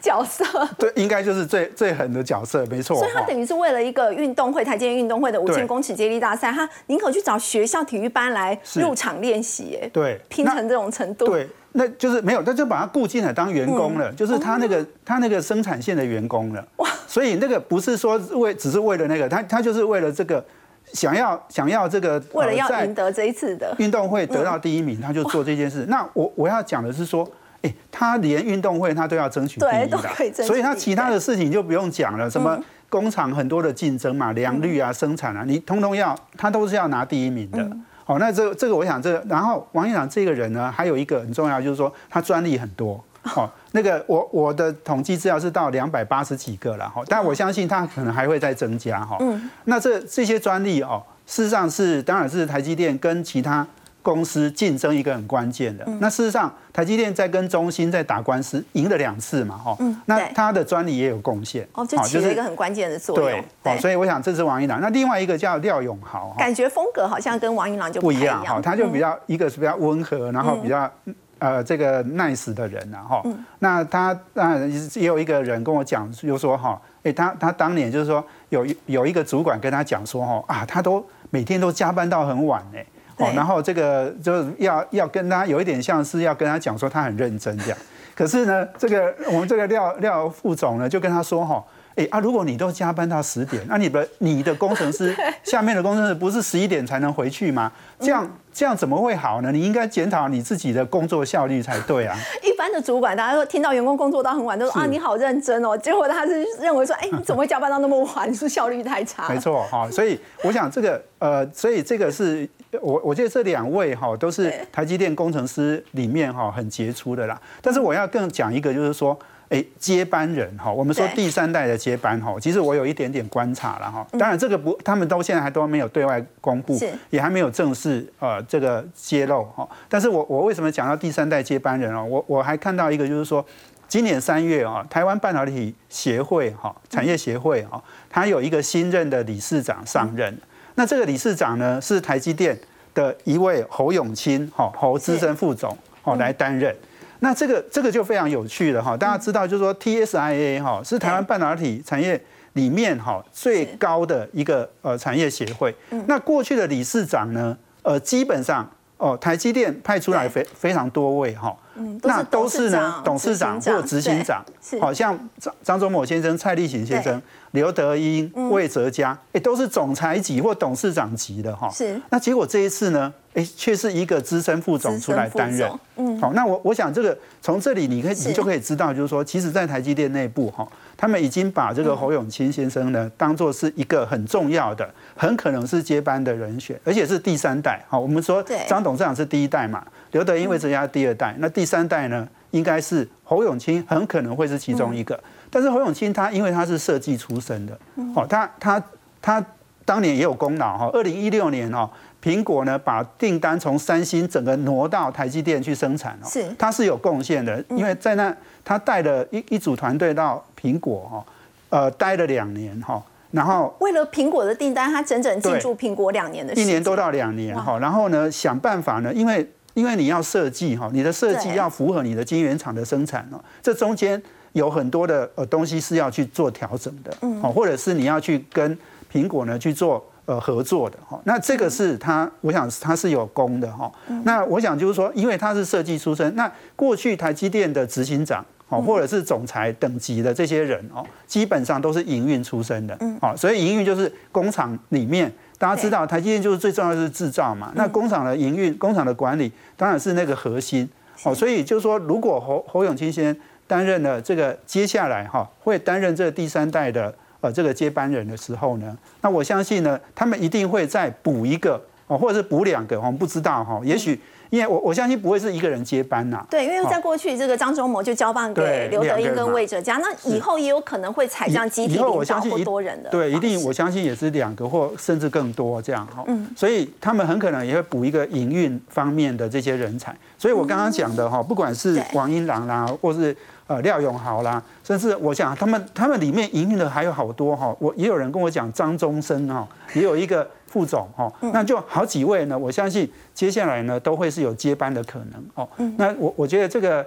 [0.00, 0.44] 角色，
[0.76, 2.98] 对，应该就是最最狠的角色，没错。
[2.98, 16.66] 所以他等于是为了一个运动会，台积电运动会的五千公尺接力大赛，他宁可去找学校体育班来入场练习，哎，对，拼成这种程度，对，那就是没有，他就把他雇进来当员工了，就是他那个他那个生产线的员工了。
[16.78, 20.44] 哇，所以那个不是说为只是为了那个，他他就是为了这个
[20.92, 23.72] 想要想要这个，为了要赢得这一次的。
[23.78, 25.86] 运动会得到第一名，他就做这件事。
[25.88, 27.30] 那我我要讲的是说。
[27.62, 32.30] 哎，他连运动会他都要争取第一的，所以他其他的事情就不用讲了。
[32.30, 32.56] 什么
[32.88, 37.68] 工厂很多的竞争嘛，良率啊、生产啊，你通通要，他都是要拿第一名的。
[38.04, 43.02] 好，那这这个我想这，然后王院长这个人呢，还有一个很重要，就是说他专利很多。
[43.22, 49.16] 好，那个我我的统计资料是到两百八十几个了哈，但我相信他可能还会再增加哈。
[49.20, 53.66] 嗯，那这这些专利哦，事实上是当然是台积电跟其他。
[54.08, 70.90] 公司竞争一个很关键的，那事实上台积电在跟中芯在打官司，赢了两次嘛，哈，嗯那它的专利也有贡献，哦，就起了一个很关键的作用，对，所以我想这是王一郎，那另外一个叫廖永豪，感觉风格好像跟王一郎就不一样，哈，他就比较一个是比较温和，然后比较
[71.38, 73.22] 呃这个 nice 的人啊，哈，
[73.58, 82.82] 那他当然也有一个人跟我讲，就说哈，哎，他他当年就是说有有一个主管跟他讲说，哈啊，他都每天都加班到很晚，哎。
[83.18, 87.78] 哦，然后这个就是要要跟他有一点像是要跟他讲说他很认真这样。
[88.14, 91.62] 可是呢，这个我们这个廖廖副总呢就跟他说哈。
[91.98, 92.20] 哎啊！
[92.20, 97.72] 如果你都加班到十点，那你的你的工程师 下面的工程师不是十一点才能回去吗？
[97.98, 99.50] 这样这样怎么会好呢？
[99.50, 102.16] 你应该检讨你自己的工作效率才对啊！
[102.44, 105.76] 一般的主管，大家说听到员工工作到很晚，都说啊你好认真哦。
[105.76, 108.30] 结果他是认为说，哎，你 怎么会加班到那么晚？
[108.30, 109.28] 你 是效率太差。
[109.28, 112.48] 没错哈，所以我想这个呃，所以这个是
[112.80, 117.40] 我我觉得这两位哈都是台积电工程师里面哈很杰出的啦。
[117.62, 119.18] 但是我要更讲一个，就是说。
[119.50, 124.06] 哎，接班人哈，我们说第三代的接班哈，其实我有一点点观察了哈。
[124.18, 126.78] 当然这个不，他们都现在还都没有对外公布，
[127.08, 129.66] 也还没有正式呃这个揭露哈。
[129.88, 132.04] 但是我我为什么讲到第三代接班人哦？
[132.04, 133.42] 我我还看到一个就是说，
[133.88, 140.38] 今年三月啊，台湾半导体协会哈产业协会哈，它有一个新任的理事长上任。
[140.78, 142.56] 那这个理事长呢是台积电
[142.94, 146.72] 的一位侯永清哈侯资深副总哦来担任。
[147.18, 155.74] 那这个这个就非常有趣了哈，大家知道就是说 TSIA 哈是台湾半导体产业里面哈最高的一个呃产业协会。
[156.06, 161.56] 那过去的理事长呢，呃基本上哦台积电派出来非非常多位哈，
[162.02, 164.44] 那都是呢董事长或执行长，
[164.80, 167.20] 好像张张忠谋先生、蔡立行先生。
[167.52, 171.66] 刘德英、魏哲嘉，哎，都是总裁级或董事长级的哈。
[171.70, 171.98] 是。
[172.10, 175.66] 那结果这一次呢，哎，却是一个资深副总出来担任。
[175.96, 176.20] 嗯。
[176.20, 180.68] 好，那我我想这个从这里你可以你就可以知道，就是说，其实，在台积电内部哈，
[181.00, 187.80] 他们已经把这个侯永清先生呢，当做是一个很重要的，很可能是接班的人选，而且是第三代。
[187.88, 195.18] 好，我们说张董事长是第一代嘛，刘德英、为这家第二代，那第三代呢，应该是侯永清，很可能会是其中一个。
[195.50, 197.78] 但是侯永清他因为他是设计出身的，
[198.16, 198.82] 哦，他他
[199.22, 199.42] 他
[199.84, 200.90] 当年也有功劳哈。
[200.92, 201.88] 二零一六年哦，
[202.20, 206.44] 苹果呢把订单从三星整个挪到台积电去生产哦，是。
[206.58, 211.24] 他是有贡献的，因为在那他带了一一组团队到苹果哈，
[211.70, 224.20] 呃，待了两年哈，然后为了苹果的订单，他整整进驻苹果两年的，一年多到两年哈，然后呢想办法呢，因为因为你要设计哈，你的设计要符合你的晶圆厂的生产哦，这中间。
[224.52, 228.76] 有很多的呃东西是要去做调整的，哦，或者是你要去跟
[229.12, 231.20] 苹果呢去做呃合作的哈。
[231.24, 233.92] 那这个是他，我想他是有功的哈。
[234.24, 247.72] 那我想就是说，因为他是设计出身，那过去台积电的执行长哦，或者是总裁等级的这些人哦，基本上都是营运出身的，哦，所以营运就是工厂里面，大家知道台积电就是最重要的是制造嘛。
[247.74, 250.88] 那工厂的营运、工厂的管理当然是那个核心
[251.24, 251.34] 哦。
[251.34, 253.36] 所以就是说，如果侯侯永清先。
[253.68, 264.18] 担任了这个接下来哈会担任这第三代的呃这个接班人的时候呢，那我相信呢，他们一定会再补一个哦，或者是补两个，我们不知道哈，也许。
[264.50, 266.44] 因为我我相信不会是一个人接班呐。
[266.50, 273.10] 对，因为在过去这个张忠谋就交棒给刘德英跟魏哲嘉，那以后也有可能会采这样集体领导或多人的。
[273.10, 276.24] 对，一定我相信也是两个或甚至更多这样哈。
[276.26, 276.48] 嗯。
[276.56, 280.14] 所以他们很可能也会补一个营运方面的这些人才。
[280.38, 287.74] 所以我刚刚讲的哈，不管是王英郎啦，或是呃廖永豪啦，甚至我想他们他们里面营运的还有好多哈。
[287.78, 290.48] 我也有人跟我讲张忠生哈，也有一个。
[290.68, 292.56] 副总哦，那就好几位呢。
[292.56, 295.68] 我相信接下来呢都会是有接班的可能哦。
[295.96, 297.04] 那我我觉得这个。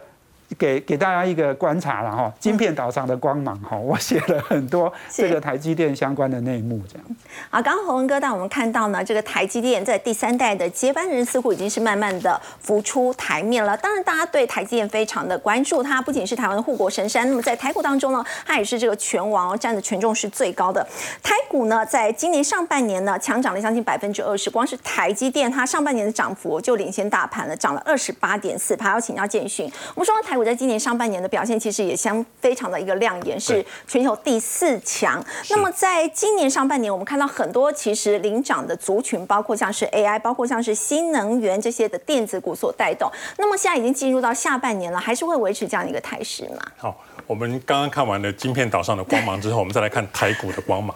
[0.58, 7.06] 给给大家一个观察了哈，晶片岛上的光芒哈，我写了很多这个台积电相关的内幕这样。
[7.50, 13.78] 啊，刚刚洪文哥带我们看到呢，这个台积电在第三代的接班人似乎已经是慢慢的浮出台面了。
[13.78, 20.86] 当然，大家对台积电非常的关注，它不仅是台湾的护国神山，那么在台股当中呢，它也是这个拳王，占的权重是最高的。
[21.24, 28.76] 台股呢，在今年上半年呢，强涨了将近百分之二十，光是台积电它上半年的涨幅就领先大盘了，涨了二十八点四。
[28.82, 30.41] 还要请教建讯，我们说台。
[30.42, 35.24] 我在今年上半年的表现其实也相非常的一个亮眼，是全球第四强。
[35.52, 43.08] 那么在今年上半年，我们看到很多其实领涨的族群，包括像是 AI，包括像是新能源这些的电子股所带动。
[43.38, 46.58] 那么现在已经进入到下半年了，还是会维持这样的一个态势吗？
[46.76, 50.96] 好，我们刚刚看完了晶片岛上的光芒之后，我们再来看台股的光芒。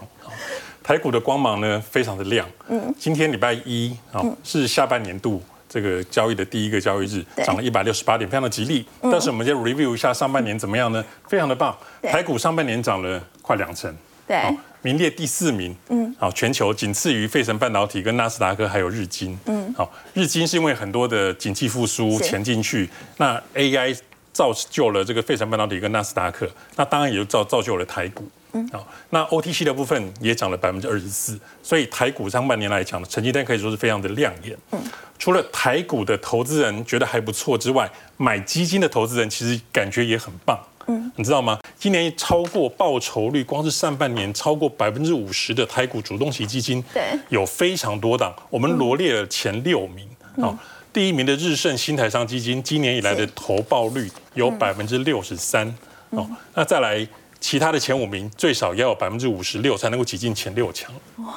[0.81, 2.49] 台股的光芒呢，非常的亮。
[2.67, 5.39] 嗯，今天礼拜一啊，是下半年度。
[5.75, 8.85] 这个交易的第一个交易日涨了一百六十八点，非常的吉利。
[9.01, 11.03] 但是我们先 review 一下上半年怎么样呢？
[11.27, 13.93] 非常的棒，台股上半年涨了快两成，
[14.25, 14.41] 对，
[14.81, 15.75] 名列第四名。
[15.89, 19.38] 嗯，好，全球仅次于费城半导体跟纳斯达克还有日经。
[19.47, 23.99] 嗯，好，日经是因为很多的景气复苏钱进去，那 AI
[24.31, 28.25] 造就了这个费城半导体跟纳斯达克，那当然也就造造就了台股。
[28.56, 34.58] 嗯，好，那 OTC 的部分也涨了百分之二十四，所以台股上半年来讲，成绩单可以说是非常的亮眼。
[34.72, 34.82] 嗯，
[35.20, 40.58] 除了台股的投资人觉得还不错之外，买基金的投资人其实感觉也很棒。
[40.88, 41.60] 嗯，你知道吗？
[41.78, 50.08] 今年超过报酬率，光是上半年超过百分之五十的台股主动型基金，对，有非常多档，我们罗列了前六名。
[50.39, 50.58] 好，
[50.94, 55.68] 第一名的日盛新台商基金，今年以来的投报率有百分之六十三。
[56.12, 57.06] 哦，那再来
[57.39, 60.91] 其他的前五名，最少要有百分之五十六才能够挤进前六强。
[61.17, 61.36] 哇！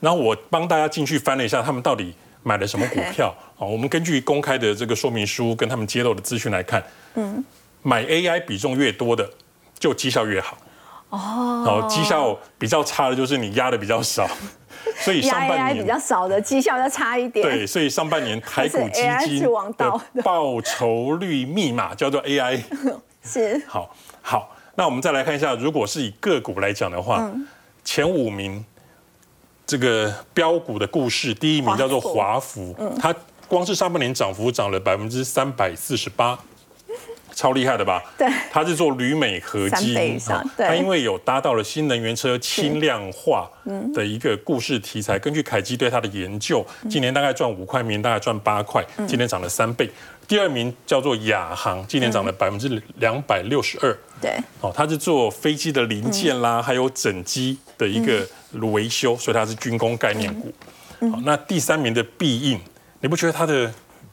[0.00, 3.34] 然后我帮大家进去翻了一下，他们到底买了什么股票？
[3.58, 6.82] 啊， 我们根据公开的这个说明书跟他们揭露的资讯来看，
[7.14, 7.44] 嗯。
[7.82, 9.30] 买 AI 比重越多的，
[9.78, 10.58] 就绩效越好。
[11.10, 14.28] 哦，然后绩效比较差的，就是你压的比较少。
[14.98, 17.46] 所以上半年比较少的绩效要差一点。
[17.46, 19.90] 对，所以上半年 台股基金的
[20.24, 22.60] 报酬率密码叫做 AI。
[23.22, 23.62] 是。
[23.68, 27.30] 好，好，那我们再来看一下，如果是以个股来讲的话，
[27.84, 28.64] 前五名
[29.66, 33.14] 这个标股的故事，第一名叫做华孚，它
[33.48, 36.38] 光是上半年涨幅涨了百分之三百四十八。
[37.34, 38.02] 超厉害的吧？
[38.16, 40.18] 对，它是做铝镁合金，
[40.56, 43.46] 它因为有搭到了新能源车轻量化
[43.92, 45.18] 的一个故事题材。
[45.18, 49.90] 根据凯基对它的研究，今年大概赚五块，明年大概赚八块，今年涨了三倍。
[50.28, 53.96] 第二名叫做亚航，今年涨了百分之两百六十二。
[54.20, 58.26] 对，哦，它是做飞机的零件啦，还有整机的一个
[58.72, 60.52] 维修，所以它是军工概念股。
[61.10, 62.60] 好，那第三名的必应，
[63.00, 63.72] 你不觉得它的？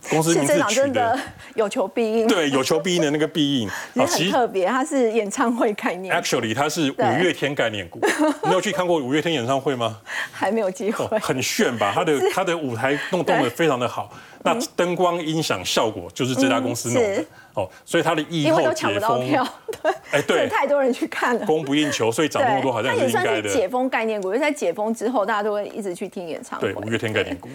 [0.10, 1.18] 公司名字取的
[1.56, 6.14] 有求必应，对，有求必应的那个必应， 也很特别，它是演唱会概念。
[6.14, 8.02] Actually，它是五月天概念股。
[8.44, 10.02] 你有去看过五月天演唱会吗？
[10.30, 11.18] 还没有机会。
[11.20, 11.94] 很炫吧？
[11.96, 14.12] 它的它的舞台弄动的非常的好。
[14.44, 23.50] 那灯光音响效果就是这家公司弄的哦，所以它的疫后解封，对，哎对，太多人去看了，供不应求，所以涨那么多好像是应该的。
[23.50, 26.74] 解封概念股，因为在解封之后，大家都会一直去听演唱会。
[26.74, 27.48] 对，五月天概念股。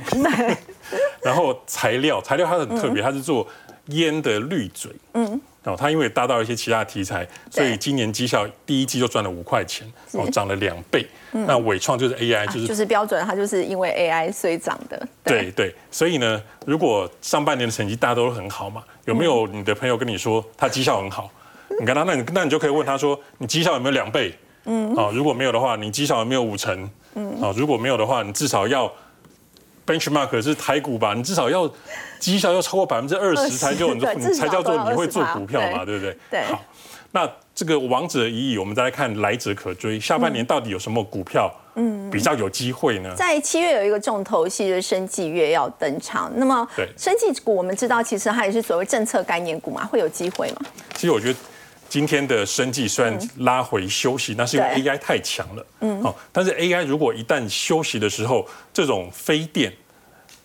[1.22, 3.46] 然后材料，材料它很特别，它是做
[3.86, 4.90] 烟的滤嘴。
[5.14, 5.40] 嗯。
[5.64, 11.06] 哦，它因为搭到一些其他题材，所以今年绩效第一季就赚了五块钱，哦，涨了两倍。
[11.32, 15.06] 那伟创就是 AI，就是就是标准，它就是因为 AI 所以涨的。
[15.22, 21.30] 对对，所以呢，如果上半年的成绩大家都很好嘛，有没有你的朋友跟你说他绩效很好？
[21.78, 24.32] 你跟他，那你那你就可以问他说，你绩效有没有两倍？
[24.64, 26.88] 嗯，啊，如果没有的话，你绩效有没有五成？
[27.14, 28.90] 嗯，啊，如果没有的话，你至少要。
[29.88, 31.14] Benchmark 是台股吧？
[31.14, 31.68] 你至少要
[32.18, 34.00] 绩效要超过百分之二十才叫你
[34.34, 36.16] 才叫做你会做股票嘛，对不对？
[36.30, 36.42] 对。
[36.42, 36.62] 好，
[37.12, 39.98] 那这个王者已矣，我们再来看来者可追。
[39.98, 43.14] 下半年到底有什么股票嗯比较有机会呢？
[43.16, 46.30] 在七月有一个重头戏，就是生技月要登场。
[46.36, 50.60] 那么，对生技股，我们知道其实它也是所谓政策概念股嘛，会有机会吗？
[50.94, 51.38] 其实我觉得。
[51.88, 55.66] 今天的生计虽然拉回休息，那是因为 AI 太强了。
[55.80, 59.72] 嗯，好，但是 AI 如果一旦休息的时候，这种非电、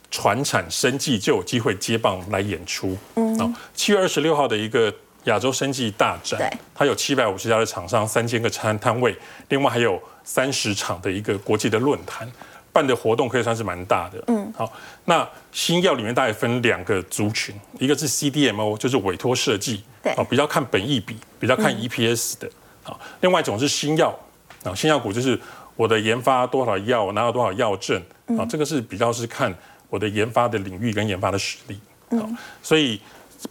[0.09, 2.97] 传产生计就有机会接棒来演出。
[3.15, 4.93] 嗯，好，七月二十六号的一个
[5.25, 9.15] 亚洲生计大展，它有七百五十家的厂商，三千个摊摊位，
[9.49, 12.31] 另外还有三十场的一个国际的论坛。
[12.71, 14.73] 办的活动可以算是蛮大的，嗯，好，
[15.05, 22.49] 那新药里面大概分两个族群，一个是 CDMO，就是委托设计，对，啊，比较看本益比，比较看 EPS 的，
[22.83, 24.17] 好，另外一种是新药，
[24.63, 25.39] 啊，新药股就是
[25.75, 28.01] 我的研发多少药，拿到多少药证，
[28.37, 29.53] 啊，这个是比较是看
[29.89, 31.77] 我的研发的领域跟研发的实力，
[32.11, 32.99] 嗯，所以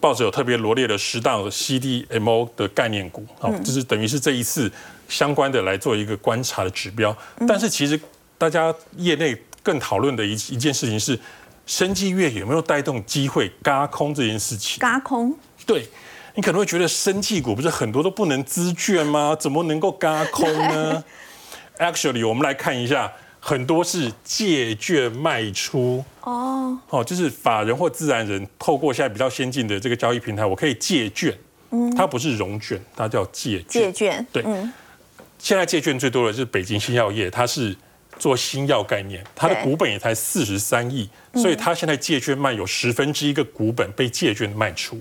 [0.00, 4.72] 报纸有特别罗列了十档 CDMO 的概念股，好，就是等于是这一次
[5.08, 8.00] 相关的来做一个观察的指标，但是其实。
[8.38, 11.16] 大家业内更讨论的一一件事情是，
[11.66, 14.78] 生技月有没有带动机会嘎空这件事情？
[14.80, 15.34] 嘎空？
[15.64, 15.88] 对，
[16.34, 19.36] 你可能会觉得生技股不是很多都不能资券吗？
[19.38, 21.02] 怎么能够嘎空呢？
[21.78, 26.04] Actually，我们来看一下，很多是借券卖出。
[26.22, 31.36] 哦，哦，就是法人或自然人透过现在比较先进的这个交易平台，我可以借券。
[31.70, 33.66] 嗯，它不是融券，它叫借券。
[33.68, 34.26] 借券。
[34.32, 34.42] 对。
[34.44, 34.72] 嗯。
[35.38, 37.76] 现在借券最多的是北京新药业，它是。
[38.18, 45.00] 做新药概念，它的股本也才四十三亿，所以它现在借券卖有十分之一个股本被借券卖出，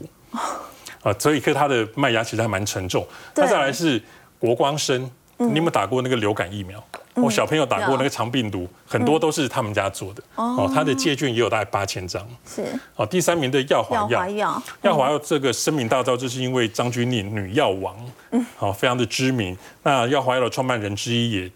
[1.04, 3.08] 啊，所以可它的卖压其实还蛮沉重。
[3.36, 4.02] 那再来是
[4.40, 6.84] 国光生，你有没有打过那个流感疫苗？
[7.16, 10.24] 我小朋友打过那个肠病毒，很多都是他们家做的。
[10.36, 12.26] 哦，他的借券也有大概八千张。
[12.48, 12.64] 是。
[12.96, 17.96] 哦，第三名的耀华药，耀华药这个声名大噪，就是因为张钧甯女药王，
[18.32, 19.56] 嗯，好，非常的知名。
[19.84, 21.52] 那耀华药的创办人之一也。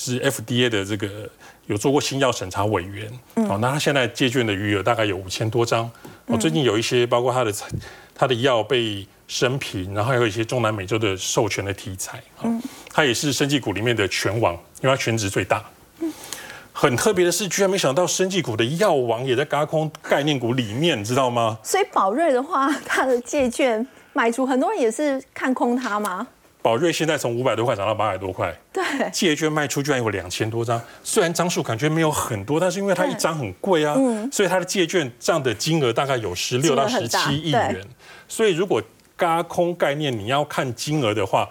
[0.00, 1.28] 是 FDA 的这个
[1.66, 5.90] 有做过新药审查委员，哦，那他现在借券的余额大概有五千多张，
[6.26, 7.52] 哦，最近有一些包括他的
[8.14, 15.64] 他的药被升平，然后还有一些中南美洲的授权的题材，嗯，他也是生技股里面的全王，因为他全值最大。
[16.72, 21.58] 很特别的是，居然没想到生技股的药王也在高空概念股里面，你知道吗？
[21.64, 26.24] 所以宝瑞的话，它的借券买出，很多人也是看空它吗？
[26.60, 28.82] 宝瑞现在从五百多块涨到八百多块，对，
[29.12, 33.96] 借券卖出居然有两千多张，虽然张数感觉没有很多，但是因为它一张很贵啊，
[34.32, 37.80] 所以它的借券这样的金额大概有十六到十七亿元。
[38.26, 38.82] 所以如果
[39.16, 41.48] 嘎空概念你要看金额的话，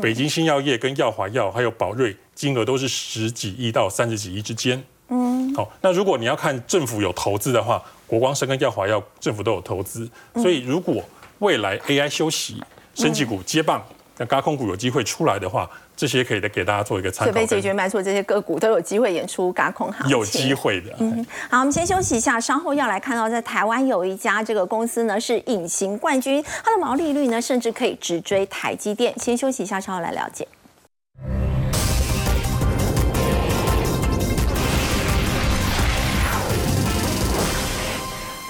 [0.00, 4.80] 北京新药业跟耀华药还有宝瑞金额都是十几亿到三十几亿之间。
[5.08, 11.02] 嗯，好，那如果你要看政府有投资的话，国光生跟耀华药政府都有投资，所以如果
[11.40, 12.62] 未来 AI 休息，
[12.94, 13.84] 升级股接棒。
[14.20, 15.66] 那高空股有机会出来的话，
[15.96, 17.32] 这些可以给大家做一个参考。
[17.32, 20.10] 被解决卖出这些个股都有机会演出高空行情。
[20.10, 20.94] 有机会的。
[20.98, 29.18] 嗯，好，我们先休息一下，稍后要来看到在台湾有一家这个公司呢是隐形冠军，它的毛利率呢甚至可以直追台积电。
[29.18, 30.46] 先休息一下，稍后来了解。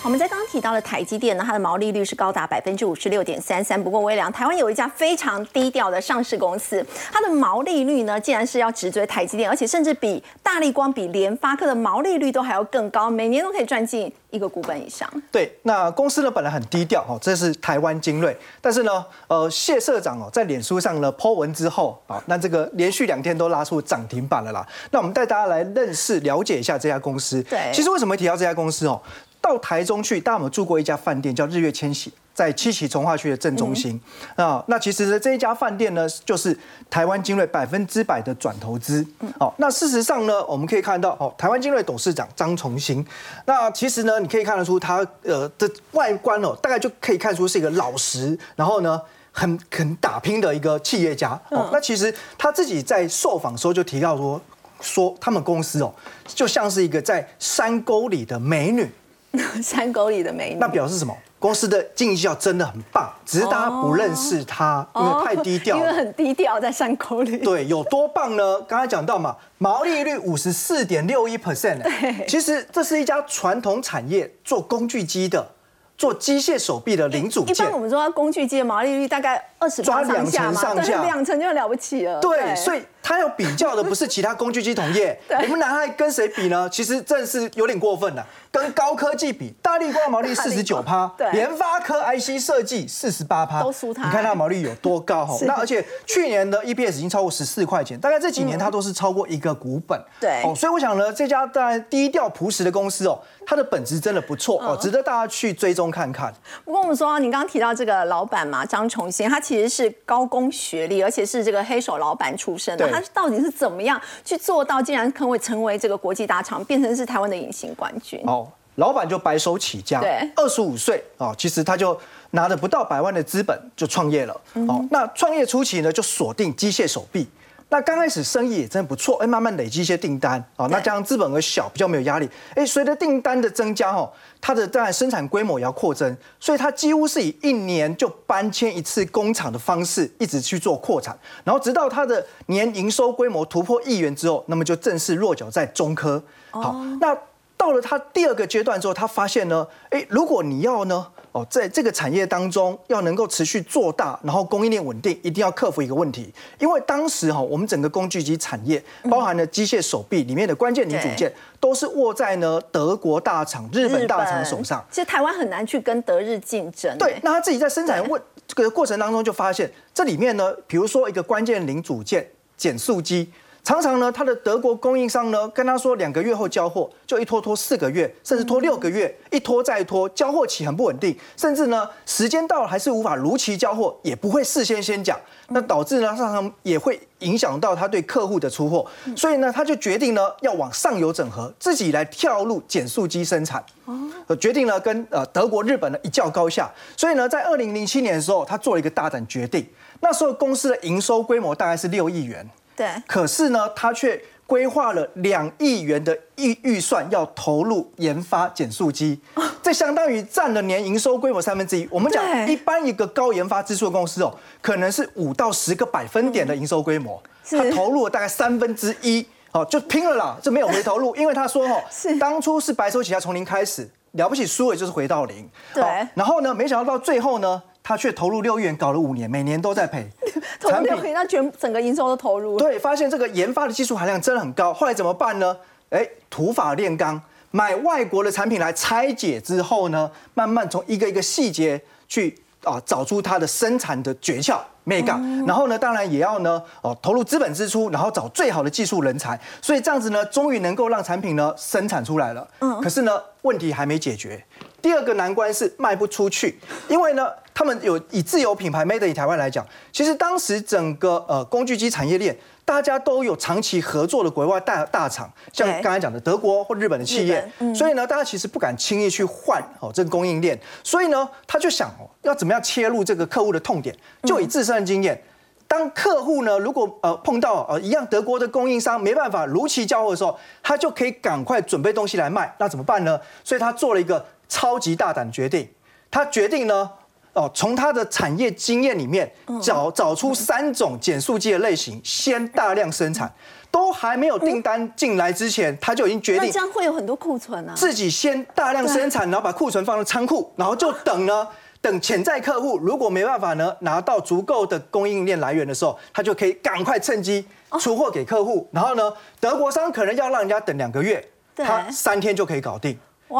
[0.03, 3.83] 我们在刚刚提到的台积电呢，它的毛利率是高达百分之五十六点三三。
[3.83, 15.07] 不过微良，台湾有一家非常低调的上市公司，它的毛利率呢，竟然是要直追台积电，而且甚至比大力光、比联发科的毛利率都还要更高，每年都可以赚进一个股本以上。
[15.31, 24.67] 对，那公司呢本来很低调哦，这是台湾精锐，但是呢，呃，谢社长哦在脸书上呢 po 文之后啊，那这个连续两天都拉出涨停板了啦。
[24.93, 27.43] 那我们带大家来认识、了解一下这家公司。
[27.43, 28.99] 对，其实为什么会提到这家公司哦？
[29.41, 34.01] 到台中去，大家有住过一家饭店，叫日月千禧，在七期从化区的正中心
[34.37, 34.63] 啊。
[34.69, 36.57] 那其实呢，这一家饭店呢，就是
[36.91, 39.05] 台湾精锐百分之百的转投资。
[39.39, 43.05] 好，那事实上呢，我们可以看到，哦，台湾精锐董事长张崇新，
[43.47, 49.01] 那其实呢，你可以看得出他呃的外观哦，大概就可以看出是一个老实，然后呢，
[49.33, 51.41] 很肯打拼的一个企业家。
[51.49, 54.41] 哦，那其实他自己在受访时候就提到说，
[54.81, 55.93] 说他们公司哦，
[56.27, 58.89] 就像是一个在山沟里的美女。
[59.63, 61.17] 山沟里的美女，那表示什么？
[61.39, 65.77] 公司的经营绩效真的很棒，只是大家不认识它，因为太低调。
[65.79, 67.39] 因为很低调，在山沟里。
[67.39, 68.61] 对，有多棒呢？
[68.63, 71.81] 刚才讲到嘛，毛利率五十四点六一 percent。
[72.29, 75.53] 其实这是一家传统产业做工具机的。
[75.97, 82.19] 做机械手臂的零组件，一般我们说工具机的毛利率大概二十抓两成上下，两成就了不起了。
[82.21, 86.67] 对，所以它要比较的不是其他工具机同业， 我们拿它跟谁比呢？
[86.73, 88.27] 其实真的是有点过分了。
[88.53, 94.05] 跟高科技比，大力光毛利四十九趴，联发科 IC 设计四十八趴，都输它。
[94.05, 95.37] 你看它毛利有多高哈？
[95.47, 100.01] 那而且去年的 EPS 已经超过十四块钱，大概这几年它都是超过一个股本。
[100.21, 103.21] 对，哦，所以我想呢，这家当然低调朴实的公司哦。
[103.47, 106.33] 它的本质真的不错哦，值得大家去追踪看看。
[106.65, 112.89] 不过我们说，你刚刚提到这个老板嘛，张崇新，他其实是高工学历，而且是这个黑手老板出身的。
[112.89, 118.23] 他到底是怎么样去做到，竟然可以成为这个国际大厂，变成是台湾的隐形冠军？
[118.25, 118.40] 哦，
[118.81, 121.97] 老板就白手起家，对，二十五岁哦，其实他就
[122.31, 124.35] 拿着不到百万的资本就创业了。
[124.67, 127.29] 哦，那创业初期呢，就锁定机械手臂。
[127.73, 134.11] 那刚开始生意也真的不错，哎，慢慢累积一些订单啊，那加上资本额小，比较没有压力，哎，随着订单的增加哦，
[134.41, 146.21] 它的当然生产规模也要扩增，所以它几乎是以一年就搬迁一次工厂的方式，一直去做扩产，然后直到它的年营收规模突破亿元之后，那么就正式落脚在中科。
[146.51, 147.17] 好，那
[147.61, 151.07] 到了他第二个阶段之后，他发现呢，诶，如果你要呢。
[151.33, 156.35] 哦，在这个产业当中，要能够持续做大，然后供应链稳定，一定要克服一个问题。
[156.59, 164.85] 因为当时哈，我们整个工具机产业，包含了机械手臂里面的关键零组件，都是握在呢德国大厂、日本大厂手上。
[164.91, 166.99] 其实台湾很难去跟德日竞争。
[166.99, 173.31] 对，那他自己在生产问这个过程当中，就发现这里面呢，比如说一个关键零组件减速机。
[173.63, 188.85] 常常呢，他的德国供应商呢跟他说两个月后交货，就一拖拖四个月，甚至拖六个月，一拖再拖，交货期很不稳定，甚至呢时间到了还是无法如期交货，也不会事先先讲，那导致呢常常也会影响到他对客户的出货，
[189.15, 199.65] 所以呢他就决定呢要往上游整合，自己来跳入减速机生产，哦，决定呢跟呃德国、日本呢一较高下，所以呢在二零零七年的时候，他做了一个大胆决定，
[200.01, 202.49] 那时候公司的营收规模大概是六亿元。
[202.81, 209.21] 对，可是呢，他却规划了两亿元的预预算要投入研发减速机，
[209.63, 211.87] 这相当于占了年营收规模三分之一。
[211.91, 221.83] 我们讲一般一个高研发支出的公司哦，可能是五到十个百分点的营收规模，他投入了大概三分之一，哦，就拼了啦，就没有回头路， 因为他说哦，
[222.19, 227.63] 当初是白手起家从零开始，了不起输了就是回到零，对，然后呢，没想到到最后呢。
[227.83, 230.09] 他却投入六亿元搞了五年，每年都在赔。
[230.61, 232.59] 投入六亿，那全整个营收都投入。
[232.59, 234.73] 对，发现这个研发的技术含量真的很高。
[234.73, 235.57] 后来怎么办呢？
[235.91, 237.21] 哎，土法炼钢，
[237.51, 244.59] 买外国的产品来拆解之后呢，慢慢从一个一个细节去啊找出它的生产的诀窍。
[244.83, 252.49] 美港，然后呢，当然也要呢，哦，投入资本支出，然后找最好的技术人才，所以这样子呢，终于能够让产品呢生产出来了。
[252.61, 254.43] 嗯，可是呢，问题还没解决。
[254.83, 256.59] 第二个难关是卖不出去，
[256.89, 262.37] 因为呢，他们有以自有品牌 Made in 台湾来讲，其实当时整个呃工具机产业链。
[262.71, 267.45] 大家都有长期合作的国外大大厂，像刚才讲的德国或日本的企业，
[267.75, 273.93] 所以呢，大家其实不敢轻易去换哦这个供应链，所以呢，他就想哦，要怎么样切入这个客户的痛点，
[274.23, 275.21] 就以自身的经验，
[275.67, 283.21] 当客户呢如果呃碰到呃一样德国的供应商没办法如期交货的时候，他就可以赶快准备东西来卖，那怎么办呢？
[283.43, 285.69] 所以他做了一个超级大胆决定，
[286.09, 286.89] 他决定呢。
[287.33, 289.31] 哦，从他的产业经验里面
[289.63, 293.33] 找找出三种减速机的类型，先大量生产，
[293.71, 297.73] 都还没有订单进来之前，他就已经决定这样会有很多库存啊。
[297.77, 301.47] 自己先大量生产，然后把库存放到仓库，然后就等呢，
[301.81, 307.47] 等潜在客户如果没办法呢拿到足够的供应链来源的时候，他就可以赶快趁机
[307.79, 308.69] 出货给客户。
[308.73, 311.25] 然后呢，德国商可能要让人家等两个月，
[311.55, 312.99] 他三天就可以搞定。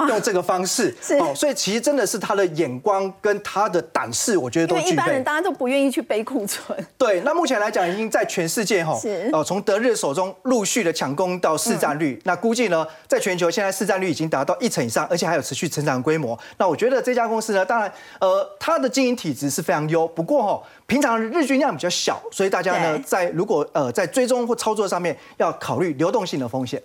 [0.09, 4.93] 用这个方式，哦，所以其实真的是他的眼光跟他的胆识，我觉得都具备。
[4.93, 6.79] 一般人大家都不愿意去背库存。
[6.97, 8.99] 对，那目前来讲，已经在全世界哈，
[9.33, 16.39] 哦，从德日手中陆续的抢攻到市占率，那估计呢，在全球现在市占率已经达到一成以上，而且还有持续成长规模。
[16.59, 26.81] 那我觉得这家公司呢，当然，呃，它的经营体质是非常优，不过哈，平常日均量比较小，所以大家呢，在如果呃在追踪或操作上面要考虑流动性的风险。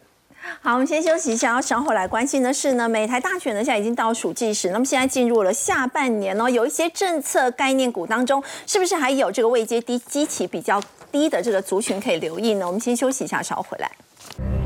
[0.61, 10.81] 好，我们先休息一下，要稍后来关心的是呢，美台大选呢现在已经倒数计时，那么现在进入了下半年哦，有一些政策概念股当中，是不是还有这个位阶低、基期比较
[11.11, 12.65] 低的这个族群可以留意呢？
[12.65, 14.64] 我们先休息一下，稍后回来。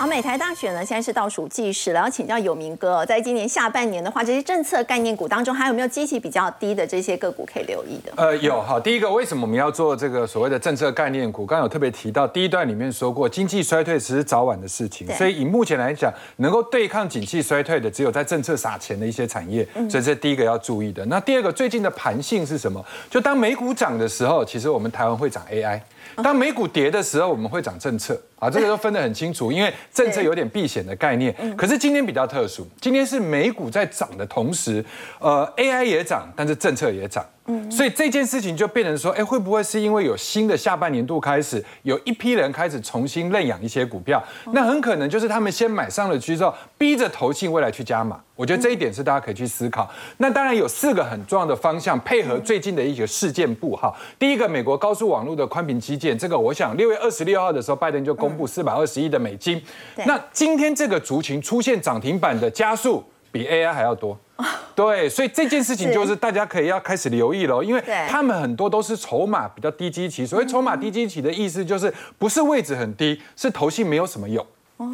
[0.00, 2.00] 好，美台大选呢，现在是倒数计时了。
[2.00, 8.10] 要请教有明哥，在今年下半年的话，这些政策概念股当中，还有没有基期比较低的这些个股可以留意的？
[8.16, 8.62] 呃，有。
[8.62, 11.44] 好，第一个，为什么我们要做这个所谓的政策概念股？
[11.44, 15.06] 刚刚有特别提到，第一段里面说过，经济衰退只是早晚的事情。
[15.16, 19.68] 所以以目前来讲，能够对抗景气衰退的，只有在政策撒钱的一些产业。
[19.90, 21.04] 所以这第一个要注意的。
[21.04, 22.82] 那第二个，最近的盘性是什么？
[23.10, 25.78] 就当美股涨的时候，其实我们台湾会涨 AI；
[26.16, 28.20] 当美股跌的时候，我们会讲政策。
[28.38, 31.34] 啊，这个都分得很清楚，因为政策有点避险的概念。
[31.58, 34.82] 可是今天比较特殊，今天是美股在涨的同时，
[35.18, 37.22] 呃，AI 也涨，但是政策也涨。
[37.70, 44.22] 所以这件事情就变成说，哎，会不会是因为有新的下半年度开始，有一批人开始重新认养一些股票？
[44.52, 48.20] 那很可能就是他们先买上了去之后，逼着投信未来去加码。
[48.36, 49.90] 我觉得这一点是大家可以去思考。
[50.16, 53.94] 那当然有四个很重要的方向，配合最近的一个事件部哈。
[54.18, 59.62] 第一个，美国高速网络的宽频基建，这个我想六月二十六号的时候，拜登就公布四百二十亿的美金。
[60.06, 64.18] 那今天这个族群出现涨停板的加速，比 AI 还要多。
[64.74, 74.44] 对，所以这件事情就是大家可以要开始留意了，因为他们很多都是筹码比较低基期，所谓筹码低基期的意思就是不是位置很低，是投信没有什么用。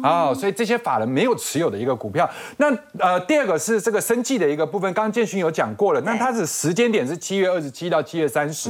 [0.03, 2.29] 啊，所以这些法人没有持有的一个股票。
[2.57, 2.67] 那
[2.99, 6.01] 呃，第二个是这个生计的一个部分，刚刚建勋有讲过了。
[6.01, 8.69] 那它的时间点是七月二十七到七月三十。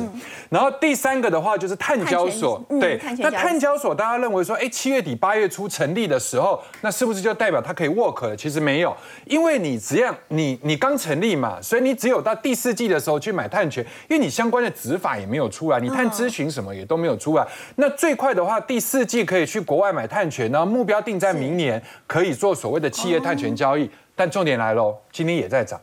[0.50, 3.00] 然后第三个的话就是碳交所，对。
[3.18, 8.36] 那碳交所大家认为说，哎，七月底八月初成立的时候，那是不是就代表它可以 work 了？
[8.36, 8.96] 其实没有，
[9.26, 17.48] 因为你只要你你刚成立嘛，所以你只有到第四季的时候去买碳权，因为你相关的执法也没有出来，你碳咨询什么也都没有出来。
[17.78, 21.02] 那最快的话，第四季可以去国外买碳权，然后目标。
[21.08, 25.80] 定在明年可以做所谓的企业碳权交易，但重点来喽，今天也在涨，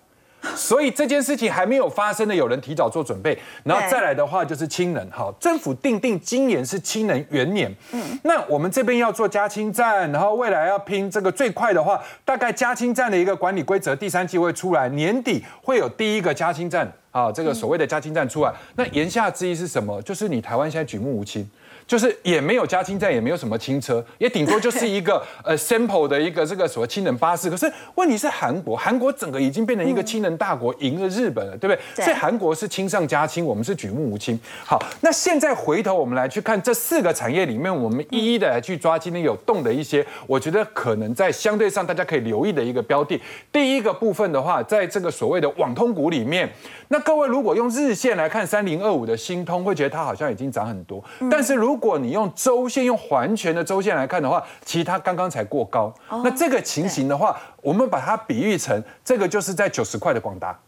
[0.54, 20.02] 所以这件事情还没有发生的，有人提早做准备，然后再来的话就是氢能，好，政府定定今年是氢能元年，嗯，那我们这边要做加氢站，然后未来要拼这个最快的话，大概加氢站的一个管理规则，第三季会出来，年底会有第一个加氢站，啊，这个所谓的加氢站出来，那言下之意是什么？
[20.02, 21.48] 就是你台湾现在举目无亲。
[21.86, 27.50] 就是也没有加氢站，也没有什么轻车，也顶多就是一个呃 sample 的一个这个所谓氢能巴士。
[27.50, 32.04] 可是问题是韩国，韩国整个已经变成一个氢能大国，赢了日本了，对不对？
[32.04, 34.38] 所以韩国是亲上加亲，我们是举目无亲。
[34.64, 43.20] 好，那现在回头我们来去看这四个产业里面，我们一一的来去抓今天有动的一些，我觉得可能在相对上大家可以留意的一个标的。
[43.52, 46.50] 第一个部分的话，在这个所谓的网通股里面，
[46.88, 51.02] 那各位如果用日线来看三零二五的新通，会觉得它好像已经涨很多。
[51.30, 55.92] 但是如果你用周线、用环全的周线来看的话，其实它刚刚才过高。
[56.22, 60.58] 那这个情形的话，我们把它比喻成这个就是在九十块的广达。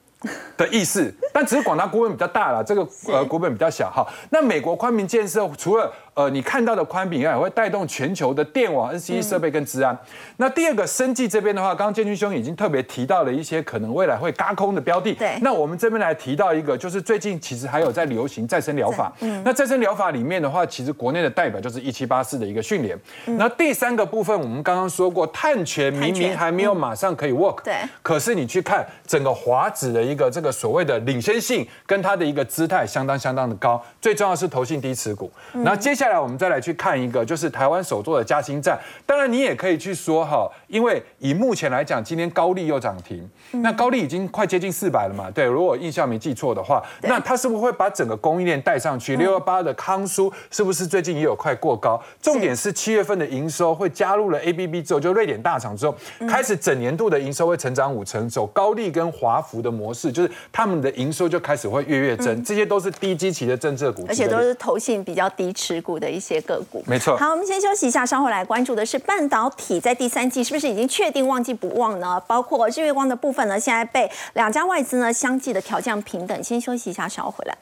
[0.57, 4.05] 的意思， 但只是广达股本比较大了，这个呃股本比较小哈。
[4.31, 9.97] 那美国宽明建设除了呃你看到的宽频以外，会带动全球的电网、NCE 设备跟治安。
[10.39, 15.13] 那第二个生技这边的话，刚刚建军兄已经特别提到了一些可能未来会嘎空的标的。
[15.13, 15.39] 对。
[15.43, 19.13] 那我们这边来提到一个，就是最近其实还有在流行再生疗法。
[19.21, 19.43] 嗯。
[19.45, 22.99] 那再生疗法里面的话，其实国内的代表就是一七八四的一个训练。
[23.27, 27.63] 那第三个部分，我们刚刚说过，碳权明明还没有马上可以 work。
[27.63, 27.75] 对。
[28.01, 35.31] 可是你去看整个华指的一个这个所谓的领先性跟它的一个姿态相当相当的高，最重要是投信低持股。
[35.53, 38.79] 那接下来我们再来去看一个，就是台湾首座的嘉兴站。
[39.05, 43.29] 当然你也可以去说哈，因为以目前来讲，今天高利又涨停，
[43.63, 45.29] 那高利已经快接近四百了嘛？
[45.31, 49.17] 对，如果印象没记错的话，那它是不是会把整个供应链带上去？
[49.17, 52.01] 六幺八的康舒是不是最近也有快过高？
[52.23, 55.95] 重点是七月份的营收会加入了 A B B 之后，就瑞典大厂之后，
[56.29, 60.77] 开始整年度的营收会成长五成，走高利跟华孚的模式，就是他们。
[60.77, 66.83] 的营收就开始会月月增，这些都是低基期的政策股，而且都是投信比较低持股的一些个股。
[66.87, 67.17] 没错。
[67.17, 72.21] 好，我们先休息一下，稍后来关注的是半导体在第三季是不是已经确定旺季不旺呢？
[72.27, 76.43] 包括日月光的部分呢，现在被两家外资呢相继的调降平等。
[76.43, 77.57] 先休息一下，稍后回来。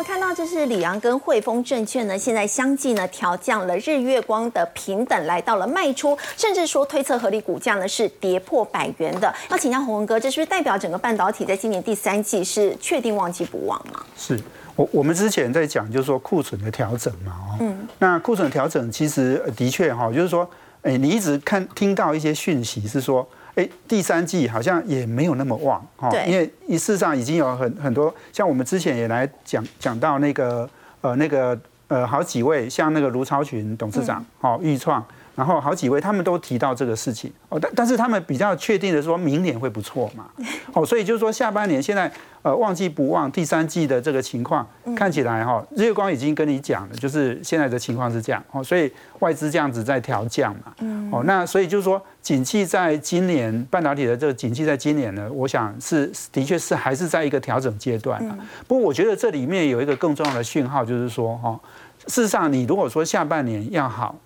[0.00, 9.30] 们看到，这是里昂跟汇丰证券呢，现在相继呢调降了日月光的平等，来到了卖出，甚至说推测合理股价呢是跌破百元的。
[9.50, 14.02] 要请教洪文哥，这是不是代表整个半导体在今年第三季是确定旺季不旺吗？
[14.16, 14.40] 是
[14.74, 20.48] 我我们之前在讲，就是说库存的调整嘛，哦，嗯，那库存的调整其实的确哈，就是说，
[20.80, 23.28] 哎，你一直看听到一些讯息是说。
[23.54, 30.68] 哎，第三季好像也没有那么旺哈，因为事实上已经有很很多，像我们之前也来讲讲到那个
[31.00, 35.04] 呃那个呃好几位，像那个卢超群董事长，好豫创。
[35.34, 37.32] 然后好几位他们都提到这个事情。
[37.48, 40.26] 哦，但但是他们比较确定的说明年会不错嘛，
[40.74, 42.10] 哦，所以就是说下半年现在
[42.42, 44.66] 呃旺季不旺，第三季的这个情况
[44.96, 48.42] 看起来哈，日月光已经跟你讲了，就是现在的情况是这样。
[48.52, 50.74] 哦，所以外资这样子在调降嘛，
[51.10, 58.38] 哦，那所以就是说景气在今年半导体的这个景气在今年呢，我想是的确是还是在一个调整阶段啊。
[58.66, 61.58] 不过我觉得这里面有一个更重要的讯号，就是说哈，
[62.06, 64.16] 事实上你如果说下半年要好，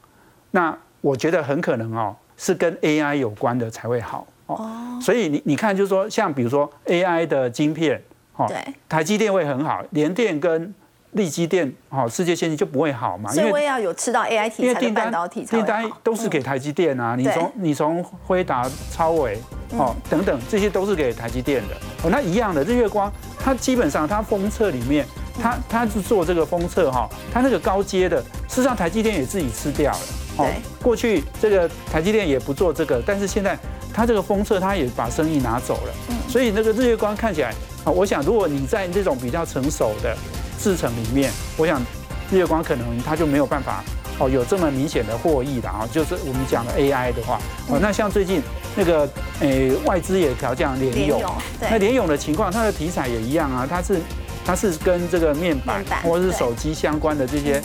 [0.51, 4.99] 那我觉得很可能哦，是跟 AI 有关的才会好哦。
[5.03, 8.03] 所以你你看，就是说，像比如说 AI 的晶片，
[8.37, 8.57] 哦，对，
[8.89, 10.75] 台积电会很好，联电跟
[11.11, 13.31] 立积电，哦，世界先进就不会好嘛。
[13.35, 17.15] 因为要有吃到 AI 题材的半导体，订单都是给台积电啊。
[17.15, 19.39] 你从你从辉达、超伟，
[19.77, 21.75] 哦，等等，这些都是给台积电的。
[22.03, 25.05] 哦，那一样的，日月光，它基本上它封测里面，
[25.39, 30.24] 它它是做这个封测哈，它那个高阶的，事实上台积电也自己吃掉了。
[30.37, 30.49] 哦，
[30.82, 33.59] 过去这个台积电也不做这个，但是现在
[33.93, 35.95] 它这个封测，它也把生意拿走了。
[36.09, 37.51] 嗯，所以那个日月光看起来
[37.85, 40.16] 啊，我想如果你在这种比较成熟的
[40.59, 41.80] 制程里面，我想
[42.30, 43.85] 日月光可能它就没有办法
[44.18, 45.89] 哦有这么明显的获益了啊。
[45.93, 48.43] 就是我们讲的 AI 的话，哦，那像最近
[48.74, 49.09] 那个
[49.41, 51.22] 诶外资也调降联咏，
[51.61, 54.01] 那联咏的情况，它的题材也一样啊，它是。
[54.47, 57.62] 它是跟这个面板或者是手机相关的这些